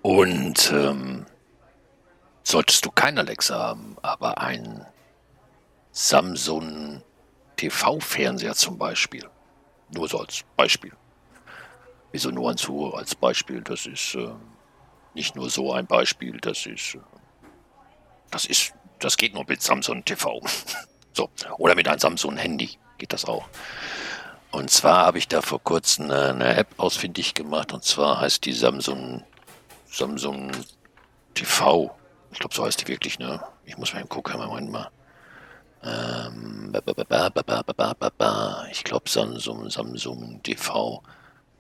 Und 0.01 0.73
ähm, 0.73 1.27
solltest 2.49 2.85
du 2.87 2.91
kein 2.91 3.19
Alexa 3.19 3.59
haben, 3.59 3.97
aber 4.01 4.39
ein 4.39 4.87
Samsung 5.93 7.03
TV-Fernseher 7.57 8.55
zum 8.55 8.79
Beispiel. 8.79 9.29
Nur 9.91 10.09
so 10.09 10.21
als 10.21 10.45
Beispiel. 10.57 10.93
Wieso 12.11 12.31
nur 12.31 12.57
so 12.57 12.95
als 12.95 13.15
Beispiel? 13.15 13.61
Das 13.61 13.85
ist 13.85 14.15
äh, 14.15 14.31
nicht 15.13 15.37
nur 15.37 15.51
so 15.51 15.73
ein 15.75 15.87
Beispiel, 15.87 16.39
das 16.41 16.65
ist, 16.65 16.95
äh, 16.95 17.01
das 18.31 18.47
ist, 18.47 18.73
das 18.99 19.19
geht 19.19 19.35
nur 19.35 19.45
mit 19.47 19.61
Samsung 19.61 20.05
TV. 20.05 20.41
so, 21.13 21.29
oder 21.59 21.75
mit 21.75 21.87
einem 21.87 21.99
Samsung 21.99 22.39
Handy 22.39 22.79
geht 22.97 23.13
das 23.13 23.27
auch. 23.27 23.47
Und 24.53 24.71
zwar 24.71 25.05
habe 25.05 25.19
ich 25.19 25.29
da 25.29 25.43
vor 25.43 25.63
kurzem 25.63 26.07
eine, 26.07 26.31
eine 26.31 26.57
App 26.57 26.69
ausfindig 26.79 27.35
gemacht 27.35 27.75
und 27.75 27.85
zwar 27.85 28.21
heißt 28.21 28.47
die 28.47 28.55
Samsung 28.55 29.23
Samsung 29.91 30.53
TV. 31.35 31.98
Ich 32.31 32.39
glaube, 32.39 32.55
so 32.55 32.65
heißt 32.65 32.81
die 32.81 32.89
wirklich, 32.89 33.19
ne? 33.19 33.43
Ich 33.65 33.77
muss 33.79 33.95
mal 33.95 34.05
gucken, 34.05 34.39
Moment 34.39 34.71
mal. 34.71 34.91
Ähm, 35.83 36.73
ich 38.71 38.85
glaube 38.85 39.09
Samsung, 39.09 39.71
Samsung 39.71 40.43
TV. 40.43 41.03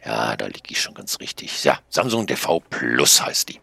Ja, 0.04 0.36
da 0.36 0.46
liege 0.46 0.70
ich 0.70 0.80
schon 0.80 0.94
ganz 0.94 1.18
richtig. 1.20 1.64
Ja, 1.64 1.78
Samsung 1.88 2.26
TV 2.26 2.60
Plus 2.60 3.22
heißt 3.22 3.48
die. 3.48 3.60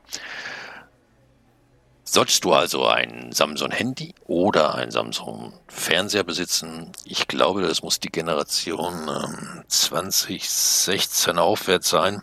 Solltest 2.08 2.46
du 2.46 2.54
also 2.54 2.86
ein 2.86 3.32
Samsung 3.32 3.72
Handy 3.72 4.14
oder 4.28 4.76
ein 4.76 4.92
Samsung 4.92 5.54
Fernseher 5.68 6.24
besitzen, 6.24 6.92
ich 7.04 7.28
glaube, 7.28 7.64
das 7.64 7.82
muss 7.82 8.00
die 8.00 8.12
Generation 8.12 9.10
ähm, 9.10 9.64
2016 9.68 11.40
aufwärts 11.40 11.90
sein, 11.90 12.22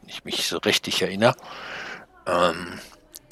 wenn 0.00 0.10
ich 0.10 0.24
mich 0.24 0.48
so 0.48 0.58
richtig 0.58 1.02
erinnere. 1.02 1.36
Ähm, 2.26 2.80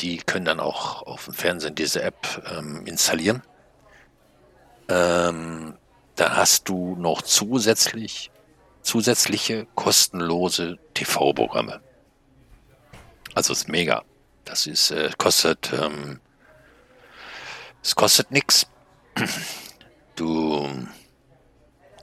die 0.05 0.19
können 0.19 0.45
dann 0.45 0.61
auch 0.61 1.03
auf 1.03 1.25
dem 1.25 1.35
Fernsehen 1.35 1.75
diese 1.75 2.03
App 2.03 2.47
ähm, 2.55 2.87
installieren. 2.87 3.43
Ähm, 4.89 5.79
da 6.15 6.37
hast 6.37 6.69
du 6.69 6.95
noch 6.97 7.23
zusätzlich 7.23 8.31
zusätzliche 8.83 9.67
kostenlose 9.75 10.79
TV-Programme. 10.93 11.81
Also 13.35 13.55
ist 13.55 13.69
mega. 13.69 14.05
Das 14.45 14.67
ist 14.67 14.91
äh, 14.91 15.11
kostet 15.17 15.73
ähm, 15.73 16.21
es 17.83 17.95
kostet 17.95 18.31
nichts. 18.31 18.67
Du 20.17 20.69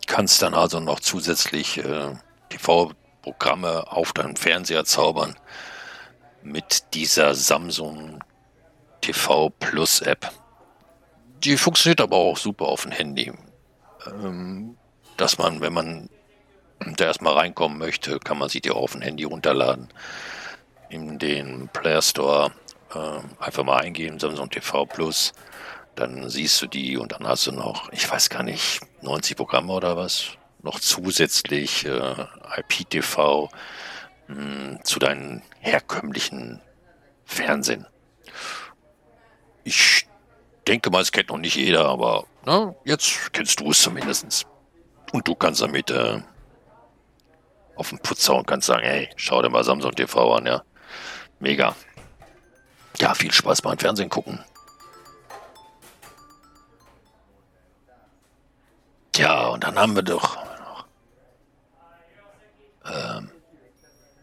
kannst 0.05 0.41
dann 0.41 0.53
also 0.53 0.81
noch 0.81 0.99
zusätzlich 0.99 1.77
äh, 1.77 2.13
TV-Programme 2.49 3.89
auf 3.89 4.11
deinen 4.11 4.35
Fernseher 4.35 4.83
zaubern 4.83 5.37
mit 6.43 6.93
dieser 6.93 7.35
Samsung 7.35 8.19
TV 9.01 9.49
Plus 9.49 10.01
App. 10.01 10.31
Die 11.43 11.57
funktioniert 11.57 12.01
aber 12.01 12.17
auch 12.17 12.37
super 12.37 12.65
auf 12.65 12.83
dem 12.83 12.91
Handy. 12.91 13.31
Ähm, 14.05 14.77
dass 15.17 15.37
man, 15.37 15.61
wenn 15.61 15.73
man 15.73 16.09
da 16.97 17.05
erstmal 17.05 17.33
reinkommen 17.33 17.77
möchte, 17.77 18.19
kann 18.19 18.37
man 18.37 18.49
sie 18.49 18.61
dir 18.61 18.75
auf 18.75 18.93
dem 18.93 19.01
Handy 19.01 19.23
runterladen. 19.23 19.89
In 20.89 21.19
den 21.19 21.69
Player 21.69 22.01
Store 22.01 22.51
äh, 22.93 23.43
einfach 23.43 23.63
mal 23.63 23.81
eingeben, 23.81 24.19
Samsung 24.19 24.49
TV 24.49 24.85
Plus. 24.85 25.33
Dann 25.95 26.29
siehst 26.29 26.61
du 26.61 26.67
die 26.67 26.97
und 26.97 27.11
dann 27.11 27.27
hast 27.27 27.47
du 27.47 27.51
noch, 27.51 27.91
ich 27.91 28.09
weiß 28.09 28.29
gar 28.29 28.43
nicht, 28.43 28.81
90 29.01 29.35
Programme 29.35 29.73
oder 29.73 29.97
was, 29.97 30.37
noch 30.63 30.79
zusätzlich 30.79 31.85
äh, 31.85 32.25
IPTV 32.57 33.49
mh, 34.27 34.35
hm, 34.35 34.79
zu 34.83 34.99
deinen 34.99 35.41
herkömmlichen 35.61 36.61
Fernsehen. 37.23 37.87
Ich 39.63 40.07
denke 40.67 40.89
mal, 40.89 41.01
es 41.01 41.11
kennt 41.11 41.29
noch 41.29 41.37
nicht 41.37 41.55
jeder, 41.55 41.87
aber 41.87 42.25
na, 42.45 42.75
jetzt 42.83 43.31
kennst 43.31 43.59
du 43.59 43.71
es 43.71 43.81
zumindest. 43.81 44.45
Und 45.13 45.27
du 45.27 45.35
kannst 45.35 45.61
damit 45.61 45.89
äh, 45.91 46.21
auf 47.75 47.89
den 47.89 47.99
Putzer 47.99 48.35
und 48.35 48.47
kannst 48.47 48.67
sagen, 48.67 48.83
hey, 48.83 49.09
schau 49.15 49.41
dir 49.41 49.49
mal 49.49 49.63
Samsung 49.63 49.91
TV 49.91 50.35
an, 50.35 50.45
ja. 50.45 50.63
Mega. 51.39 51.75
Ja, 52.99 53.13
viel 53.13 53.31
Spaß 53.31 53.61
beim 53.61 53.77
Fernsehen 53.77 54.09
gucken. 54.09 54.43
Tja, 59.11 59.47
und 59.49 59.63
dann 59.63 59.77
haben 59.77 59.95
wir 59.95 60.03
doch. 60.03 60.37
Ähm, 62.85 63.29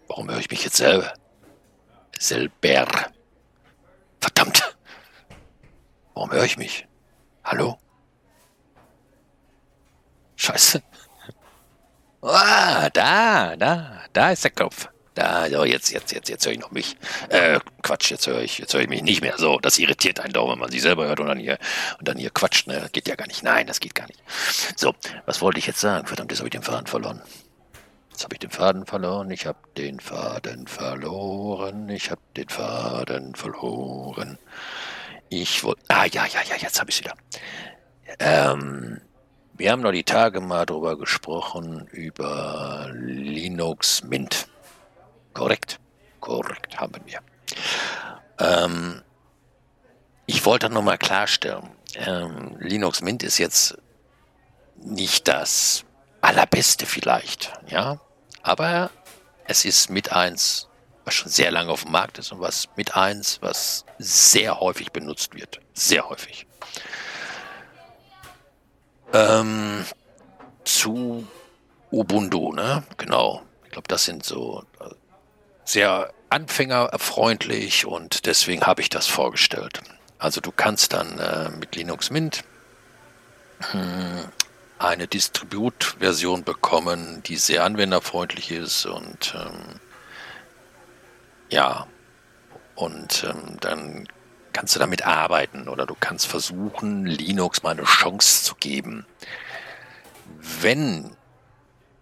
warum 0.09 0.31
höre 0.31 0.39
ich 0.39 0.51
mich 0.51 0.65
jetzt 0.65 0.77
selber? 0.77 1.13
Selber. 2.19 2.87
Verdammt. 4.21 4.77
Warum 6.15 6.33
höre 6.33 6.45
ich 6.45 6.59
mich? 6.59 6.87
Hallo? 7.45 7.79
Scheiße. 10.37 10.83
Ah, 12.23 12.91
da, 12.91 13.57
da, 13.57 14.03
da 14.13 14.31
ist 14.33 14.45
der 14.45 14.51
Kopf. 14.51 14.89
Da, 15.15 15.49
so, 15.49 15.65
jetzt, 15.65 15.91
jetzt, 15.91 16.13
jetzt, 16.13 16.29
jetzt 16.29 16.47
höre 16.47 16.53
ich 16.53 16.59
noch 16.61 16.71
mich. 16.71 16.97
Äh, 17.29 17.59
Quatsch, 17.83 18.11
jetzt 18.11 18.27
höre 18.27 18.41
ich, 18.43 18.59
jetzt 18.59 18.73
höre 18.73 18.83
ich 18.83 18.89
mich 18.89 19.03
nicht 19.03 19.21
mehr. 19.21 19.37
So, 19.37 19.59
das 19.59 19.79
irritiert 19.79 20.21
einen 20.21 20.33
doch, 20.33 20.51
wenn 20.51 20.59
man 20.59 20.71
sich 20.71 20.83
selber 20.83 21.07
hört 21.07 21.19
und 21.19 21.27
dann 21.27 21.39
hier, 21.39 21.59
und 21.99 22.07
dann 22.07 22.19
hier 22.19 22.31
quatscht, 22.31 22.69
ne? 22.69 22.89
Geht 22.93 23.09
ja 23.09 23.17
gar 23.17 23.27
nicht. 23.27 23.43
Nein, 23.43 23.67
das 23.67 23.81
geht 23.81 23.97
gar 23.97 24.07
nicht. 24.07 24.23
So, 24.77 24.95
was 25.27 25.41
wollte 25.41 25.59
ich 25.59 25.67
jetzt 25.67 25.81
sagen? 25.81 26.07
Verdammt, 26.07 26.31
jetzt 26.31 26.39
habe 26.39 26.49
ich 26.49 26.53
den 26.53 26.63
Faden 26.63 26.87
verloren. 26.87 27.21
Jetzt 28.19 28.25
habe 28.25 28.35
ich 28.35 28.41
den 28.41 28.51
Faden 28.51 28.85
verloren. 28.85 29.31
Ich 29.31 29.47
habe 29.47 29.61
den 29.77 30.01
Faden 30.01 30.67
verloren. 30.67 31.89
Ich 31.89 32.11
habe 32.11 32.21
den 32.37 32.49
Faden 32.49 33.37
verloren. 33.37 34.39
Ich 35.29 35.63
wollte. 35.63 35.83
Ah, 35.87 36.05
ja, 36.05 36.27
ja, 36.27 36.41
ja, 36.43 36.57
jetzt 36.57 36.81
habe 36.81 36.91
ich 36.91 36.97
es 36.97 37.05
wieder. 37.05 37.15
Ähm, 38.19 39.01
wir 39.55 39.71
haben 39.71 39.83
noch 39.83 39.93
die 39.93 40.03
Tage 40.03 40.41
mal 40.41 40.67
drüber 40.67 40.99
gesprochen, 40.99 41.87
über 41.93 42.91
Linux 42.93 44.03
Mint. 44.03 44.49
Korrekt, 45.33 45.79
korrekt 46.19 46.77
haben 46.77 47.01
wir. 47.07 47.21
Ähm, 48.41 49.01
ich 50.27 50.45
wollte 50.45 50.71
noch 50.71 50.83
mal 50.83 50.99
klarstellen, 50.99 51.71
ähm, 51.95 52.57
Linux 52.59 53.01
Mint 53.01 53.23
ist 53.23 53.39
jetzt 53.39 53.79
nicht 54.75 55.29
das 55.29 55.85
allerbeste 56.21 56.85
vielleicht, 56.85 57.53
ja, 57.69 58.01
aber 58.49 58.91
es 59.47 59.65
ist 59.65 59.91
mit 59.91 60.13
eins, 60.13 60.69
was 61.05 61.15
schon 61.15 61.31
sehr 61.31 61.51
lange 61.51 61.71
auf 61.71 61.83
dem 61.83 61.93
Markt 61.93 62.19
ist 62.19 62.33
und 62.33 62.41
was 62.41 62.69
mit 62.77 62.97
eins, 62.97 63.39
was 63.43 63.85
sehr 63.99 64.61
häufig 64.61 64.91
benutzt 64.93 65.35
wird, 65.35 65.61
sehr 65.75 66.09
häufig. 66.09 66.47
Ähm, 69.13 69.85
zu 70.65 71.27
Ubuntu, 71.91 72.53
ne? 72.53 72.85
Genau. 72.97 73.43
Ich 73.65 73.71
glaube, 73.73 73.89
das 73.89 74.05
sind 74.05 74.25
so 74.25 74.65
äh, 74.81 74.95
sehr 75.65 76.13
anfängerfreundlich 76.31 77.87
und 77.87 78.27
deswegen 78.27 78.67
habe 78.67 78.83
ich 78.83 78.89
das 78.91 79.07
vorgestellt. 79.07 79.81
Also 80.19 80.41
du 80.41 80.53
kannst 80.53 80.93
dann 80.93 81.19
äh, 81.19 81.51
mit 81.51 81.77
Linux 81.77 82.11
Mint 82.11 82.45
hm, 83.61 84.25
eine 84.79 85.09
Distribut-Version 85.09 86.45
bekommen, 86.45 87.23
die 87.25 87.37
sehr 87.37 87.65
anwenderfreundlich 87.65 88.51
ist 88.51 88.87
und 88.87 89.35
ähm, 89.35 89.81
ja, 91.51 91.87
und 92.75 93.25
ähm, 93.25 93.57
dann 93.61 94.09
kannst 94.53 94.75
du 94.75 94.81
damit 94.81 95.05
arbeiten 95.07 95.69
oder 95.69 95.87
du 95.87 95.97
kannst 95.99 96.27
versuchen, 96.27 97.07
Linux 97.07 97.63
mal 97.63 97.71
eine 97.71 97.85
Chance 97.85 98.45
zu 98.45 98.55
geben. 98.55 99.07
Wenn 100.61 101.17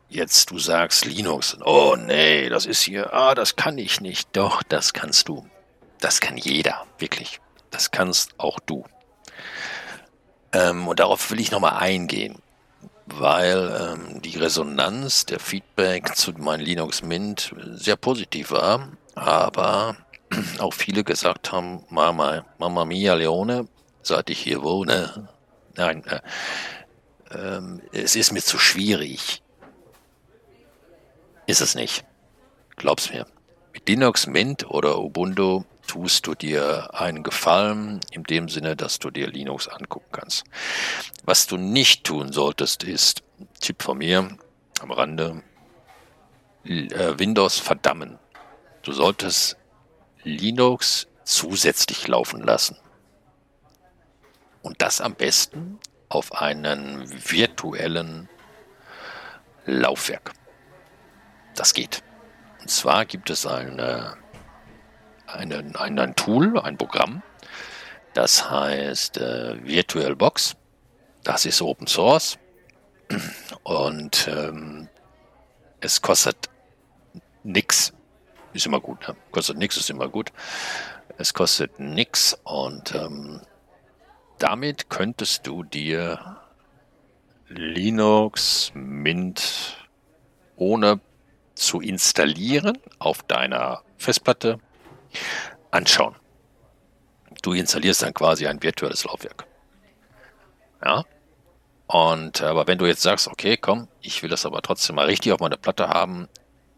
jetzt 0.09 0.51
du 0.51 0.59
sagst 0.59 1.05
Linux, 1.05 1.57
oh 1.65 1.97
nee, 1.97 2.49
das 2.49 2.67
ist 2.67 2.83
hier, 2.83 3.13
ah, 3.13 3.35
das 3.35 3.57
kann 3.57 3.79
ich 3.79 4.01
nicht. 4.01 4.29
Doch, 4.37 4.63
das 4.63 4.93
kannst 4.93 5.29
du. 5.29 5.47
Das 6.01 6.21
kann 6.21 6.37
jeder, 6.37 6.85
wirklich. 6.99 7.41
Das 7.71 7.91
kannst 7.91 8.39
auch 8.39 8.61
du. 8.61 8.85
Ähm, 10.53 10.89
und 10.89 11.01
darauf 11.01 11.31
will 11.31 11.41
ich 11.41 11.51
nochmal 11.51 11.79
eingehen. 11.79 12.41
Weil 13.07 13.95
ähm, 13.95 14.23
die 14.23 14.37
Resonanz, 14.37 15.27
der 15.27 15.39
Feedback 15.39 16.17
zu 16.17 16.33
meinem 16.33 16.65
Linux 16.65 17.03
Mint 17.03 17.55
sehr 17.73 17.97
positiv 17.97 18.51
war, 18.51 18.89
aber 19.15 19.97
auch 20.59 20.75
viele 20.75 21.05
gesagt 21.05 21.53
haben, 21.53 21.85
Mama, 21.89 22.45
Mama 22.59 22.85
Mia 22.85 23.15
Leone, 23.15 23.69
seit 24.03 24.31
ich 24.31 24.41
hier 24.41 24.63
wohne, 24.63 25.29
nein, 25.77 26.05
äh, 26.07 26.21
ähm, 27.33 27.81
es 27.93 28.17
ist 28.17 28.33
mir 28.33 28.43
zu 28.43 28.59
schwierig. 28.59 29.43
Ist 31.47 31.61
es 31.61 31.75
nicht. 31.75 32.05
Glaub's 32.77 33.11
mir. 33.11 33.27
Mit 33.73 33.89
Linux 33.89 34.27
Mint 34.27 34.69
oder 34.69 34.99
Ubuntu 34.99 35.65
tust 35.87 36.27
du 36.27 36.35
dir 36.35 36.95
einen 36.95 37.23
Gefallen 37.23 38.01
in 38.11 38.25
dem 38.25 38.49
Sinne, 38.49 38.77
dass 38.77 38.99
du 38.99 39.11
dir 39.11 39.29
Linux 39.29 39.69
angucken 39.69 40.11
kannst. 40.13 40.45
Was 41.25 41.47
du 41.47 41.57
nicht 41.57 42.05
tun 42.05 42.33
solltest, 42.33 42.85
ist, 42.85 43.23
Tipp 43.61 43.83
von 43.83 43.99
mir 43.99 44.37
am 44.81 44.91
Rande, 44.91 45.43
äh, 46.65 47.19
Windows 47.19 47.59
verdammen. 47.59 48.19
Du 48.83 48.93
solltest 48.93 49.57
Linux 50.23 51.07
zusätzlich 51.25 52.07
laufen 52.09 52.43
lassen. 52.43 52.77
Und 54.63 54.83
das 54.83 55.01
am 55.01 55.15
besten 55.15 55.79
auf 56.09 56.33
einen 56.33 57.09
virtuellen 57.31 58.29
Laufwerk. 59.65 60.33
Das 61.55 61.75
geht. 61.75 62.03
Und 62.61 62.71
zwar 62.71 63.05
gibt 63.05 63.31
es 63.31 63.47
eine 63.47 64.17
eine, 65.27 65.65
ein, 65.79 65.99
ein 65.99 66.17
Tool, 66.17 66.59
ein 66.59 66.77
Programm, 66.77 67.23
das 68.15 68.51
heißt 68.51 69.19
äh, 69.19 69.65
VirtualBox. 69.65 70.57
Das 71.23 71.45
ist 71.45 71.61
Open 71.61 71.87
Source 71.87 72.39
und 73.63 74.29
ähm, 74.29 74.89
es 75.81 76.01
kostet 76.01 76.49
nichts. 77.43 77.93
Ist 78.53 78.67
immer 78.67 78.81
gut, 78.81 79.07
ne? 79.07 79.17
Kostet 79.33 79.59
nichts, 79.59 79.77
ist 79.77 79.91
immer 79.91 80.09
gut. 80.09 80.33
Es 81.19 81.35
kostet 81.35 81.79
nichts 81.79 82.39
und 82.45 82.95
ähm, 82.95 83.41
damit 84.39 84.89
könntest 84.89 85.47
du 85.47 85.63
dir 85.63 86.39
Linux 87.49 88.73
Mint 88.75 89.87
ohne 90.57 91.01
zu 91.55 91.81
installieren 91.81 92.79
auf 92.99 93.23
deiner 93.23 93.83
Festplatte 93.99 94.59
anschauen. 95.71 96.15
Du 97.43 97.53
installierst 97.53 98.03
dann 98.03 98.15
quasi 98.15 98.47
ein 98.47 98.63
virtuelles 98.63 99.05
Laufwerk. 99.05 99.47
Ja. 100.85 101.05
Und 101.87 102.43
aber 102.43 102.67
wenn 102.67 102.79
du 102.79 102.87
jetzt 102.87 103.03
sagst, 103.03 103.29
okay, 103.29 103.57
komm, 103.57 103.89
ich 104.01 104.23
will 104.23 104.31
das 104.31 104.47
aber 104.47 104.63
trotzdem 104.63 104.97
mal 104.97 105.07
richtig 105.07 105.33
auf 105.33 105.41
meiner 105.41 105.57
Platte 105.57 105.89
haben, 105.89 106.29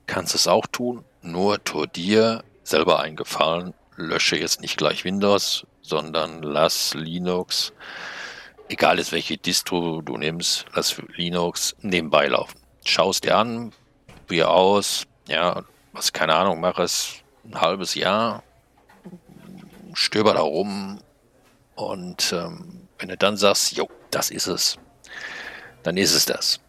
kannst 0.07 0.35
du 0.35 0.37
es 0.37 0.48
auch 0.48 0.66
tun. 0.66 1.05
Nur 1.22 1.62
tu 1.64 1.87
dir 1.87 2.44
selber 2.62 3.01
einen 3.01 3.16
Gefallen, 3.16 3.74
lösche 3.96 4.37
jetzt 4.37 4.61
nicht 4.61 4.77
gleich 4.77 5.05
Windows, 5.05 5.66
sondern 5.83 6.42
lass 6.42 6.94
Linux, 6.94 7.72
egal 8.68 8.98
ist 8.98 9.12
welche 9.12 9.38
Distro 9.38 10.03
du 10.03 10.16
nimmst, 10.18 10.66
lass 10.74 11.01
Linux 11.16 11.74
nebenbei 11.81 12.27
laufen. 12.27 12.61
Schau 12.85 13.11
es 13.11 13.20
dir 13.20 13.37
an, 13.37 13.72
wie 14.29 14.44
aus, 14.44 15.07
ja, 15.27 15.64
was 15.92 16.12
keine 16.12 16.35
Ahnung, 16.35 16.61
mach 16.61 16.79
es 16.79 17.22
ein 17.50 17.61
halbes 17.61 17.94
Jahr, 17.94 18.42
stöber 19.94 20.34
da 20.34 20.40
rum 20.40 21.00
und 21.74 22.32
ähm, 22.32 22.88
wenn 22.98 23.08
du 23.08 23.16
dann 23.16 23.37
sagst, 23.37 23.76
jo, 23.76 23.88
das 24.11 24.30
ist 24.30 24.46
es, 24.46 24.78
dann 25.82 25.96
ist 25.96 26.14
es 26.14 26.26
das. 26.26 26.61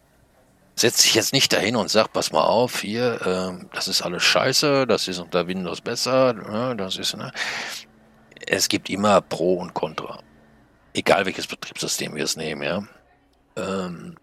Setz 0.76 1.02
dich 1.02 1.14
jetzt 1.14 1.32
nicht 1.32 1.52
dahin 1.52 1.76
und 1.76 1.90
sag, 1.90 2.12
pass 2.12 2.32
mal 2.32 2.44
auf, 2.44 2.80
hier, 2.80 3.20
ähm, 3.26 3.68
das 3.72 3.88
ist 3.88 4.02
alles 4.02 4.22
scheiße, 4.22 4.86
das 4.86 5.08
ist 5.08 5.18
unter 5.18 5.46
Windows 5.46 5.80
besser, 5.80 6.32
ne, 6.32 6.74
das 6.76 6.96
ist, 6.96 7.16
ne. 7.16 7.32
Es 8.46 8.68
gibt 8.68 8.88
immer 8.88 9.20
Pro 9.20 9.56
und 9.56 9.74
Contra. 9.74 10.20
Egal 10.94 11.26
welches 11.26 11.46
Betriebssystem 11.46 12.14
wir 12.14 12.24
es 12.24 12.36
nehmen, 12.36 12.62
ja. 12.62 12.82
Ähm, 13.56 14.16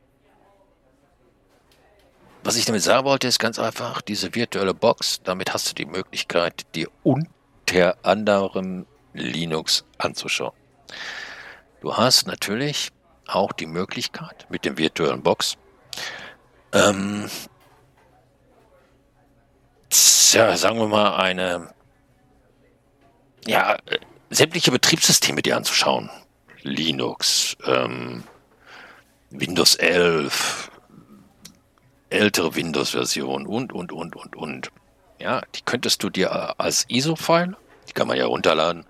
was 2.48 2.56
ich 2.56 2.64
damit 2.64 2.82
sagen 2.82 3.06
wollte, 3.06 3.28
ist 3.28 3.40
ganz 3.40 3.60
einfach, 3.60 4.02
diese 4.02 4.34
virtuelle 4.34 4.74
Box, 4.74 5.20
damit 5.22 5.54
hast 5.54 5.70
du 5.70 5.76
die 5.76 5.86
Möglichkeit, 5.86 6.66
dir 6.76 6.88
unter 7.04 7.98
anderem 8.04 8.86
Linux 9.14 9.84
anzuschauen. 9.98 10.54
Du 11.82 11.98
hast 11.98 12.26
natürlich 12.26 12.92
auch 13.28 13.52
die 13.52 13.66
Möglichkeit 13.66 14.48
mit 14.50 14.64
dem 14.64 14.78
virtuellen 14.78 15.22
Box, 15.22 15.58
ähm, 16.72 17.30
ja, 20.32 20.56
sagen 20.56 20.80
wir 20.80 20.88
mal, 20.88 21.18
eine, 21.18 21.74
ja, 23.46 23.76
sämtliche 24.30 24.72
Betriebssysteme 24.72 25.42
dir 25.42 25.58
anzuschauen. 25.58 26.10
Linux, 26.62 27.58
ähm, 27.66 28.24
Windows 29.32 29.76
11, 29.76 30.72
ältere 32.10 32.56
Windows-Version 32.56 33.46
und, 33.46 33.74
und, 33.74 33.92
und, 33.92 34.16
und, 34.16 34.36
und. 34.36 34.72
Ja, 35.20 35.42
die 35.56 35.62
könntest 35.64 36.04
du 36.04 36.10
dir 36.10 36.60
als 36.60 36.86
ISO-File, 36.90 37.56
die 37.88 37.94
kann 37.94 38.08
man 38.08 38.18
ja 38.18 38.26
runterladen, 38.26 38.86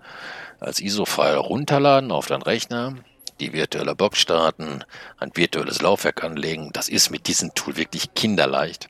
als 0.60 0.80
ISO-File 0.80 1.36
runterladen 1.36 2.12
auf 2.12 2.26
deinen 2.26 2.42
Rechner, 2.42 2.94
die 3.40 3.52
virtuelle 3.52 3.94
Box 3.94 4.18
starten, 4.18 4.84
ein 5.18 5.30
virtuelles 5.34 5.80
Laufwerk 5.80 6.24
anlegen. 6.24 6.70
Das 6.72 6.88
ist 6.88 7.10
mit 7.10 7.28
diesem 7.28 7.54
Tool 7.54 7.76
wirklich 7.76 8.14
kinderleicht. 8.14 8.88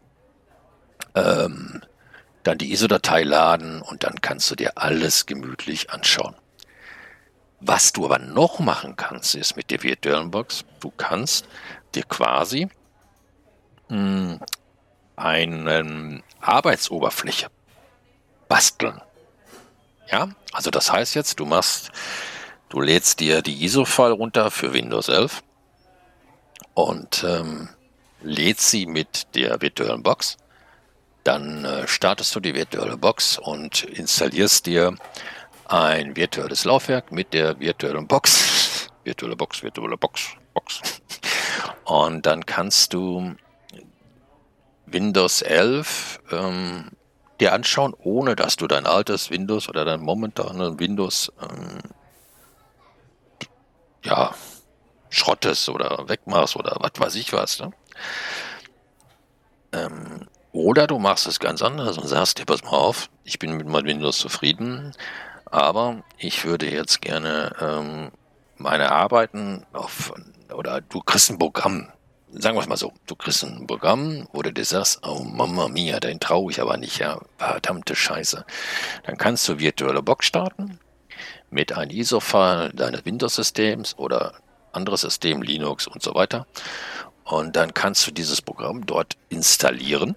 Ähm, 1.14 1.82
dann 2.42 2.58
die 2.58 2.72
ISO-Datei 2.72 3.22
laden 3.22 3.82
und 3.82 4.04
dann 4.04 4.20
kannst 4.20 4.50
du 4.50 4.54
dir 4.54 4.72
alles 4.76 5.26
gemütlich 5.26 5.90
anschauen. 5.90 6.34
Was 7.60 7.92
du 7.92 8.04
aber 8.04 8.18
noch 8.18 8.60
machen 8.60 8.96
kannst, 8.96 9.34
ist 9.34 9.56
mit 9.56 9.70
der 9.70 9.82
virtuellen 9.82 10.30
Box, 10.30 10.64
du 10.80 10.92
kannst 10.96 11.46
dir 11.94 12.04
quasi 12.04 12.68
mh, 13.88 14.38
eine 15.16 16.22
Arbeitsoberfläche 16.40 17.48
basteln. 18.48 19.00
Ja, 20.10 20.28
also 20.52 20.70
das 20.70 20.90
heißt 20.90 21.14
jetzt, 21.14 21.38
du 21.38 21.44
machst, 21.44 21.90
du 22.70 22.80
lädst 22.80 23.20
dir 23.20 23.42
die 23.42 23.64
ISO-File 23.64 24.12
runter 24.12 24.50
für 24.50 24.72
Windows 24.72 25.08
11 25.08 25.42
und 26.74 27.24
ähm, 27.24 27.68
lädst 28.22 28.70
sie 28.70 28.86
mit 28.86 29.34
der 29.34 29.60
virtuellen 29.60 30.02
Box. 30.02 30.38
Dann 31.24 31.64
äh, 31.64 31.86
startest 31.86 32.34
du 32.34 32.40
die 32.40 32.54
virtuelle 32.54 32.96
Box 32.96 33.38
und 33.38 33.84
installierst 33.84 34.64
dir 34.66 34.94
ein 35.66 36.16
virtuelles 36.16 36.64
Laufwerk 36.64 37.12
mit 37.12 37.34
der 37.34 37.58
virtuellen 37.60 38.06
Box. 38.06 38.88
Virtuelle 39.04 39.36
Box, 39.36 39.62
virtuelle 39.62 39.96
Box, 39.96 40.34
Box. 40.52 40.80
Und 41.84 42.26
dann 42.26 42.44
kannst 42.44 42.92
du 42.92 43.34
Windows 44.92 45.42
11 45.42 46.20
ähm, 46.30 46.90
dir 47.40 47.52
anschauen, 47.52 47.94
ohne 47.98 48.36
dass 48.36 48.56
du 48.56 48.66
dein 48.66 48.86
altes 48.86 49.30
Windows 49.30 49.68
oder 49.68 49.84
dein 49.84 50.00
momentanes 50.00 50.78
Windows 50.78 51.32
ähm, 51.40 51.78
ja, 54.04 54.34
schrottest 55.10 55.68
oder 55.68 56.08
wegmachst 56.08 56.56
oder 56.56 56.76
was 56.80 56.92
weiß 56.96 57.14
ich 57.14 57.32
was. 57.32 57.60
Ne? 57.60 57.72
Ähm, 59.72 60.28
oder 60.52 60.86
du 60.86 60.98
machst 60.98 61.26
es 61.26 61.38
ganz 61.38 61.62
anders 61.62 61.98
und 61.98 62.08
sagst 62.08 62.38
dir, 62.38 62.46
pass 62.46 62.62
mal 62.62 62.70
auf, 62.70 63.10
ich 63.24 63.38
bin 63.38 63.56
mit 63.56 63.66
meinem 63.66 63.86
Windows 63.86 64.18
zufrieden, 64.18 64.94
aber 65.46 66.02
ich 66.16 66.44
würde 66.44 66.70
jetzt 66.70 67.00
gerne 67.00 67.52
ähm, 67.60 68.10
meine 68.56 68.90
Arbeiten 68.90 69.66
auf, 69.72 70.12
oder 70.52 70.80
du 70.80 71.00
kriegst 71.00 71.30
ein 71.30 71.38
Programm, 71.38 71.88
sagen 72.32 72.56
wir 72.56 72.62
es 72.62 72.68
mal 72.68 72.76
so, 72.76 72.92
du 73.06 73.16
kriegst 73.16 73.44
ein 73.44 73.66
Programm, 73.66 74.28
wo 74.32 74.42
du 74.42 74.52
dir 74.52 74.64
sagst, 74.64 75.00
oh 75.06 75.22
Mama 75.22 75.68
mia, 75.68 76.00
den 76.00 76.20
traue 76.20 76.50
ich 76.50 76.60
aber 76.60 76.76
nicht, 76.76 76.98
ja, 76.98 77.20
verdammte 77.38 77.94
Scheiße. 77.94 78.44
Dann 79.04 79.16
kannst 79.16 79.48
du 79.48 79.58
virtuelle 79.58 80.02
Box 80.02 80.26
starten 80.26 80.78
mit 81.50 81.72
einem 81.72 81.90
ISO-File 81.90 82.70
deines 82.74 83.04
Windows-Systems 83.04 83.96
oder 83.98 84.34
anderes 84.72 85.00
System, 85.00 85.42
Linux 85.42 85.86
und 85.86 86.02
so 86.02 86.14
weiter. 86.14 86.46
Und 87.24 87.56
dann 87.56 87.74
kannst 87.74 88.06
du 88.06 88.10
dieses 88.10 88.42
Programm 88.42 88.86
dort 88.86 89.16
installieren 89.28 90.16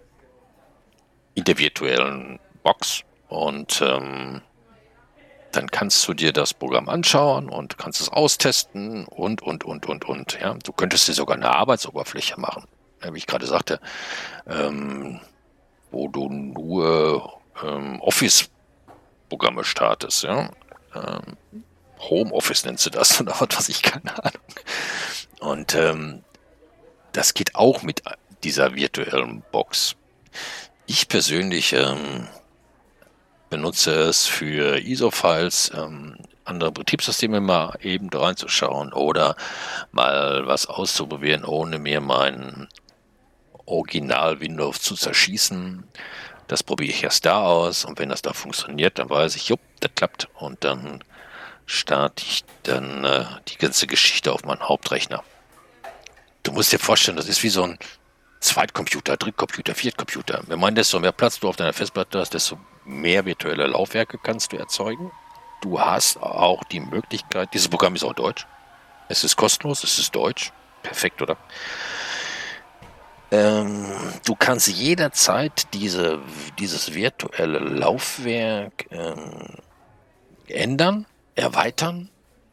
in 1.34 1.44
der 1.44 1.58
virtuellen 1.58 2.40
Box 2.64 3.02
und 3.28 3.82
ähm, 3.82 4.42
dann 5.52 5.70
kannst 5.70 6.08
du 6.08 6.14
dir 6.14 6.34
das 6.34 6.54
Programm 6.54 6.90
anschauen 6.90 7.50
und 7.50 7.78
kannst 7.78 8.02
es 8.02 8.10
austesten 8.10 9.06
und, 9.06 9.42
und, 9.42 9.64
und, 9.64 9.86
und, 9.86 10.06
und. 10.06 10.40
Ja. 10.42 10.56
Du 10.64 10.72
könntest 10.72 11.08
dir 11.08 11.14
sogar 11.14 11.38
eine 11.38 11.54
Arbeitsoberfläche 11.56 12.40
machen, 12.40 12.66
wie 13.12 13.18
ich 13.18 13.28
gerade 13.28 13.46
sagte, 13.48 13.80
ähm, 14.48 15.20
wo 15.92 16.08
du 16.08 16.30
nur 16.30 17.42
ähm, 17.64 18.02
Office-Programme 18.02 19.64
startest. 19.64 20.24
Ja. 20.24 20.50
Ähm, 20.96 21.38
Home 22.10 22.34
Office 22.34 22.66
nennst 22.66 22.86
du 22.86 22.90
das 22.90 23.20
oder 23.22 23.34
was 23.40 23.58
weiß 23.58 23.70
ich, 23.70 23.82
keine 23.82 24.24
Ahnung. 24.24 24.42
Und 25.40 25.76
ähm, 25.76 26.24
das 27.12 27.34
geht 27.34 27.56
auch 27.56 27.84
mit 27.84 28.04
dieser 28.44 28.76
virtuellen 28.76 29.44
Box. 29.52 29.96
Ich 30.88 31.08
persönlich 31.08 31.74
ähm, 31.74 32.28
benutze 33.52 33.92
es 33.92 34.26
für 34.26 34.80
ISO-Files, 34.80 35.72
ähm, 35.76 36.16
andere 36.46 36.72
Betriebssysteme 36.72 37.42
mal 37.42 37.78
eben 37.82 38.10
reinzuschauen 38.10 38.94
oder 38.94 39.36
mal 39.92 40.48
was 40.48 40.66
auszuprobieren, 40.66 41.46
ohne 41.46 41.78
mir 41.78 42.02
mein 42.02 42.70
Original 43.66 44.40
Windows 44.40 44.82
zu 44.82 44.96
zerschießen. 44.96 45.84
Das 46.48 46.64
probiere 46.64 46.92
ich 46.92 47.04
erst 47.04 47.26
da 47.26 47.44
aus 47.44 47.86
und 47.86 48.00
wenn 48.00 48.10
das 48.10 48.22
da 48.22 48.34
funktioniert, 48.34 48.98
dann 48.98 49.10
weiß 49.10 49.36
ich, 49.36 49.50
jupp, 49.50 49.60
das 49.82 49.92
klappt 49.96 50.30
und 50.36 50.64
dann 50.64 51.04
starte 51.66 52.24
ich 52.26 52.44
dann 52.64 53.04
äh, 53.04 53.26
die 53.50 53.58
ganze 53.58 53.86
Geschichte 53.86 54.32
auf 54.32 54.44
meinen 54.44 54.68
Hauptrechner. 54.68 55.24
Du 56.44 56.54
musst 56.54 56.72
dir 56.72 56.80
vorstellen, 56.80 57.18
das 57.18 57.28
ist 57.28 57.44
wie 57.44 57.50
so 57.50 57.64
ein 57.64 57.78
Zweitcomputer, 58.42 59.18
Drittcomputer, 59.18 59.76
Viertcomputer. 59.76 60.42
Wenn 60.48 60.60
man 60.60 60.76
desto 60.76 61.00
mehr 61.00 61.12
Platz 61.12 61.40
du 61.40 61.48
auf 61.48 61.56
deiner 61.56 61.74
Festplatte 61.74 62.20
hast, 62.20 62.34
desto 62.34 62.58
mehr 62.84 63.26
virtuelle 63.26 63.68
Laufwerke 63.68 64.18
kannst 64.18 64.52
du 64.52 64.58
erzeugen. 64.58 65.12
Du 65.62 65.80
hast 65.80 66.18
auch 66.18 66.64
die 66.66 66.80
Möglichkeit, 66.80 67.54
dieses 67.54 67.70
Programm 67.70 67.96
ist 67.96 68.04
auch 68.04 68.14
deutsch. 68.14 68.48
Es 69.08 69.24
ist 69.24 69.36
kostenlos, 69.36 69.84
es 69.84 70.00
ist 70.00 70.16
deutsch. 70.16 70.52
Perfekt, 70.82 71.22
oder? 71.22 71.38
Ähm, 73.30 73.86
du 74.26 74.36
kannst 74.36 74.68
jederzeit 74.68 75.74
diese, 75.74 76.20
dieses 76.58 76.94
virtuelle 76.94 77.60
Laufwerk 77.60 78.88
ähm, 78.90 79.58
ändern, 80.48 81.06
erweitern, 81.36 82.10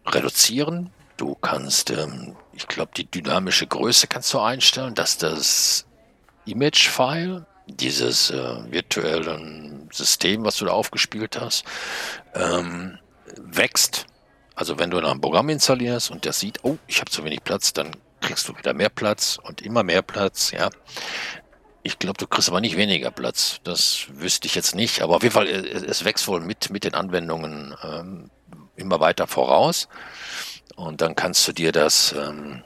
reduzieren. 0.06 0.92
Du 1.18 1.34
kannst, 1.34 1.90
ähm, 1.90 2.36
ich 2.52 2.66
glaube, 2.68 2.92
die 2.96 3.04
dynamische 3.04 3.66
Größe 3.66 4.06
kannst 4.06 4.32
du 4.32 4.38
einstellen, 4.38 4.94
dass 4.94 5.18
das 5.18 5.84
Image-File 6.46 7.44
dieses 7.66 8.30
äh, 8.30 8.72
virtuellen 8.72 9.88
System, 9.92 10.44
was 10.44 10.56
du 10.56 10.64
da 10.64 10.72
aufgespielt 10.72 11.38
hast, 11.38 11.64
ähm, 12.34 12.98
wächst. 13.36 14.06
Also 14.54 14.78
wenn 14.78 14.90
du 14.90 14.98
ein 14.98 15.20
Programm 15.20 15.48
installierst 15.48 16.10
und 16.12 16.24
der 16.24 16.32
sieht, 16.32 16.60
oh, 16.62 16.78
ich 16.86 17.00
habe 17.00 17.10
zu 17.10 17.24
wenig 17.24 17.42
Platz, 17.42 17.72
dann 17.72 17.90
kriegst 18.20 18.48
du 18.48 18.56
wieder 18.56 18.72
mehr 18.72 18.88
Platz 18.88 19.38
und 19.42 19.60
immer 19.60 19.82
mehr 19.82 20.02
Platz, 20.02 20.52
ja. 20.52 20.70
Ich 21.82 21.98
glaube, 21.98 22.18
du 22.18 22.28
kriegst 22.28 22.48
aber 22.48 22.60
nicht 22.60 22.76
weniger 22.76 23.10
Platz. 23.10 23.60
Das 23.64 24.06
wüsste 24.10 24.46
ich 24.46 24.54
jetzt 24.54 24.74
nicht. 24.74 25.00
Aber 25.00 25.16
auf 25.16 25.22
jeden 25.22 25.32
Fall, 25.32 25.48
äh, 25.48 25.84
es 25.84 26.04
wächst 26.04 26.28
wohl 26.28 26.40
mit, 26.40 26.70
mit 26.70 26.84
den 26.84 26.94
Anwendungen 26.94 27.74
ähm, 27.82 28.30
immer 28.76 29.00
weiter 29.00 29.26
voraus. 29.26 29.88
Und 30.76 31.00
dann 31.00 31.16
kannst 31.16 31.48
du 31.48 31.52
dir 31.52 31.72
das 31.72 32.12
ähm, 32.12 32.62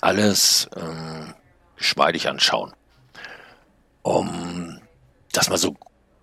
alles 0.00 0.70
ähm, 0.76 1.34
geschmeidig 1.76 2.28
anschauen. 2.28 2.72
Um 4.02 4.80
das 5.32 5.50
mal 5.50 5.58
so 5.58 5.74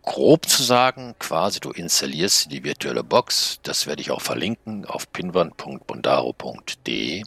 grob 0.01 0.47
zu 0.47 0.63
sagen, 0.63 1.15
quasi 1.19 1.59
du 1.59 1.71
installierst 1.71 2.49
die 2.51 2.63
virtuelle 2.63 3.03
Box, 3.03 3.59
das 3.63 3.85
werde 3.87 4.01
ich 4.01 4.11
auch 4.11 4.21
verlinken 4.21 4.85
auf 4.85 5.11
pinwand.bondaro.de. 5.11 7.23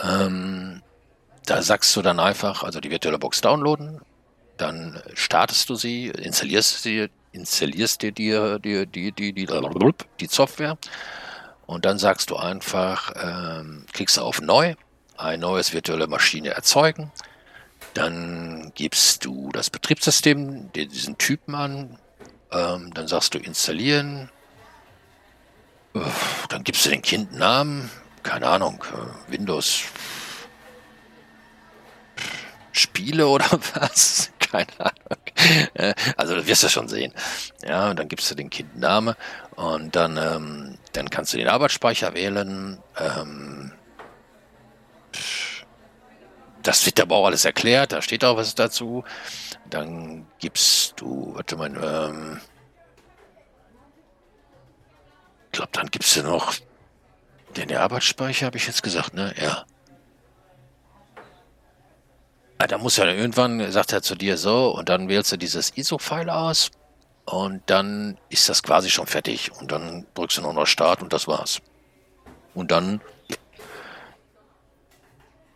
Ähm, 0.00 0.82
da 1.46 1.62
sagst 1.62 1.96
du 1.96 2.02
dann 2.02 2.20
einfach, 2.20 2.62
also 2.62 2.78
die 2.80 2.90
virtuelle 2.90 3.18
Box 3.18 3.40
downloaden, 3.40 4.02
dann 4.58 5.02
startest 5.14 5.70
du 5.70 5.76
sie, 5.76 6.08
installierst 6.08 6.82
sie, 6.82 7.08
installierst 7.32 8.02
dir 8.02 8.12
die, 8.12 8.58
die, 8.62 8.86
die, 8.86 9.12
die, 9.12 9.32
die, 9.32 9.48
die 10.20 10.26
Software 10.26 10.76
und 11.68 11.84
dann 11.84 11.98
sagst 11.98 12.30
du 12.30 12.36
einfach, 12.36 13.12
ähm, 13.22 13.86
klickst 13.92 14.18
auf 14.18 14.40
Neu, 14.40 14.74
ein 15.16 15.38
neues 15.38 15.72
virtuelle 15.72 16.08
Maschine 16.08 16.50
erzeugen 16.50 17.12
dann 17.94 18.72
gibst 18.74 19.24
du 19.24 19.50
das 19.52 19.70
Betriebssystem, 19.70 20.70
diesen 20.72 21.18
Typen 21.18 21.54
an. 21.54 21.98
Ähm, 22.52 22.92
dann 22.94 23.08
sagst 23.08 23.34
du 23.34 23.38
installieren. 23.38 24.30
Dann 26.48 26.64
gibst 26.64 26.86
du 26.86 26.90
den 26.90 27.02
Kind 27.02 27.32
Namen. 27.32 27.90
Keine 28.22 28.46
Ahnung. 28.46 28.84
Äh, 28.92 29.32
Windows 29.32 29.82
Spiele 32.72 33.26
oder 33.26 33.50
was? 33.74 34.30
Keine 34.38 34.78
Ahnung. 34.78 35.27
Äh, 35.74 35.94
also 36.16 36.46
wirst 36.46 36.62
du 36.62 36.68
schon 36.68 36.88
sehen. 36.88 37.12
Ja, 37.64 37.90
und 37.90 37.98
dann 37.98 38.08
gibst 38.08 38.30
du 38.30 38.34
den 38.34 38.50
Kind 38.50 38.72
einen 38.72 38.80
Namen 38.80 39.14
und 39.56 39.94
dann, 39.94 40.16
ähm, 40.16 40.78
dann 40.92 41.10
kannst 41.10 41.32
du 41.32 41.36
den 41.36 41.48
Arbeitsspeicher 41.48 42.14
wählen. 42.14 42.78
Ähm, 42.98 43.72
das 46.62 46.84
wird 46.86 47.00
aber 47.00 47.16
auch 47.16 47.26
alles 47.26 47.44
erklärt, 47.44 47.92
da 47.92 48.02
steht 48.02 48.24
auch 48.24 48.36
was 48.36 48.54
dazu. 48.54 49.04
Dann 49.70 50.26
gibst 50.38 51.00
du, 51.00 51.34
warte 51.34 51.56
mal, 51.56 51.70
ähm, 51.76 52.40
ich 55.46 55.52
glaube, 55.52 55.70
dann 55.72 55.86
gibst 55.86 56.16
du 56.16 56.22
noch 56.22 56.54
den 57.56 57.74
Arbeitsspeicher, 57.74 58.46
habe 58.46 58.56
ich 58.56 58.66
jetzt 58.66 58.82
gesagt, 58.82 59.14
ne? 59.14 59.34
Ja. 59.40 59.64
Ah, 62.60 62.66
da 62.66 62.76
muss 62.76 62.96
ja 62.96 63.04
irgendwann, 63.04 63.70
sagt 63.70 63.92
er 63.92 64.02
zu 64.02 64.16
dir 64.16 64.36
so, 64.36 64.74
und 64.74 64.88
dann 64.88 65.08
wählst 65.08 65.30
du 65.30 65.36
dieses 65.36 65.76
ISO-File 65.76 66.28
aus 66.28 66.72
und 67.24 67.62
dann 67.66 68.18
ist 68.30 68.48
das 68.48 68.64
quasi 68.64 68.90
schon 68.90 69.06
fertig. 69.06 69.52
Und 69.60 69.70
dann 69.70 70.06
drückst 70.14 70.38
du 70.38 70.42
noch 70.42 70.52
noch 70.52 70.66
Start 70.66 71.00
und 71.00 71.12
das 71.12 71.28
war's. 71.28 71.60
Und 72.54 72.72
dann 72.72 73.00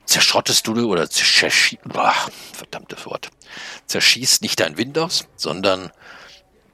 zerschrottest 0.05 0.65
du 0.67 0.89
oder 0.89 1.11
zerschießt, 1.11 1.79
verdammtes 2.53 3.05
Wort, 3.07 3.31
zerschießt 3.87 4.43
nicht 4.43 4.61
dein 4.61 4.77
Windows, 4.77 5.27
sondern 5.35 5.91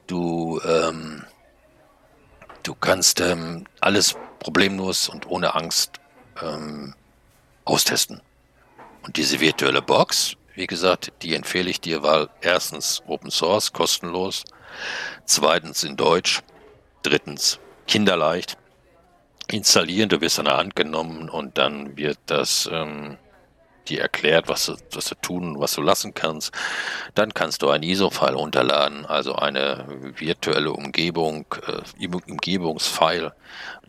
du, 0.08 0.60
ähm, 0.62 1.24
du 2.64 2.74
kannst 2.74 3.20
ähm, 3.20 3.66
alles 3.80 4.14
problemlos 4.40 5.08
und 5.08 5.26
ohne 5.26 5.54
Angst 5.54 6.00
ähm, 6.42 6.94
austesten. 7.64 8.20
Und 9.02 9.16
diese 9.16 9.40
virtuelle 9.40 9.82
Box, 9.82 10.37
wie 10.54 10.66
gesagt, 10.66 11.12
die 11.22 11.34
empfehle 11.34 11.70
ich 11.70 11.80
dir, 11.80 12.02
weil 12.02 12.28
erstens 12.40 13.02
Open 13.06 13.30
Source, 13.30 13.72
kostenlos, 13.72 14.44
zweitens 15.24 15.84
in 15.84 15.96
Deutsch, 15.96 16.40
drittens 17.02 17.58
kinderleicht. 17.87 18.56
Installieren, 19.50 20.08
du 20.08 20.20
wirst 20.20 20.38
an 20.38 20.44
der 20.44 20.58
Hand 20.58 20.76
genommen 20.76 21.30
und 21.30 21.56
dann 21.56 21.96
wird 21.96 22.18
das 22.26 22.68
ähm, 22.70 23.16
dir 23.90 24.03
erklärt, 24.03 24.48
was 24.48 24.66
du, 24.66 24.77
was 24.92 25.07
du 25.07 25.14
tun 25.16 25.59
was 25.59 25.74
du 25.74 25.83
lassen 25.83 26.14
kannst. 26.14 26.53
Dann 27.14 27.35
kannst 27.35 27.62
du 27.62 27.70
ein 27.70 27.83
ISO-File 27.83 28.35
runterladen, 28.35 29.07
also 29.07 29.35
eine 29.35 29.85
virtuelle 30.16 30.72
Umgebung, 30.72 31.46
äh, 31.66 32.07
Umgebungsfile, 32.07 33.35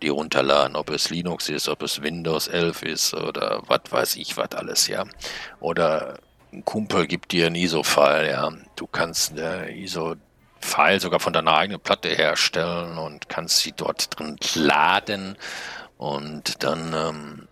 die 0.02 0.10
runterladen, 0.10 0.76
ob 0.76 0.90
es 0.90 1.10
Linux 1.10 1.50
ist, 1.50 1.68
ob 1.70 1.84
es 1.84 2.02
Windows 2.02 2.48
11 2.48 2.84
ist 2.84 3.14
oder 3.14 3.62
was 3.68 3.82
weiß 3.90 4.16
ich, 4.16 4.38
was 4.38 4.52
alles, 4.54 4.88
ja. 4.88 5.06
Oder 5.60 6.20
ein 6.52 6.66
Kumpel 6.66 7.08
gibt 7.08 7.32
dir 7.32 7.48
ein 7.48 7.56
ISO-File, 7.56 8.30
ja. 8.30 8.52
Du 8.76 8.88
kannst 8.88 9.32
eine 9.32 9.72
ISO 9.76 10.16
File 10.62 11.00
sogar 11.00 11.20
von 11.20 11.34
deiner 11.34 11.56
eigenen 11.56 11.80
Platte 11.80 12.10
herstellen 12.10 12.98
und 12.98 13.30
kannst 13.30 13.60
sie 13.60 13.72
dort 13.72 14.20
drin 14.20 14.38
laden 14.56 15.38
und 15.98 16.64
dann 16.64 16.94
ähm, 16.94 17.48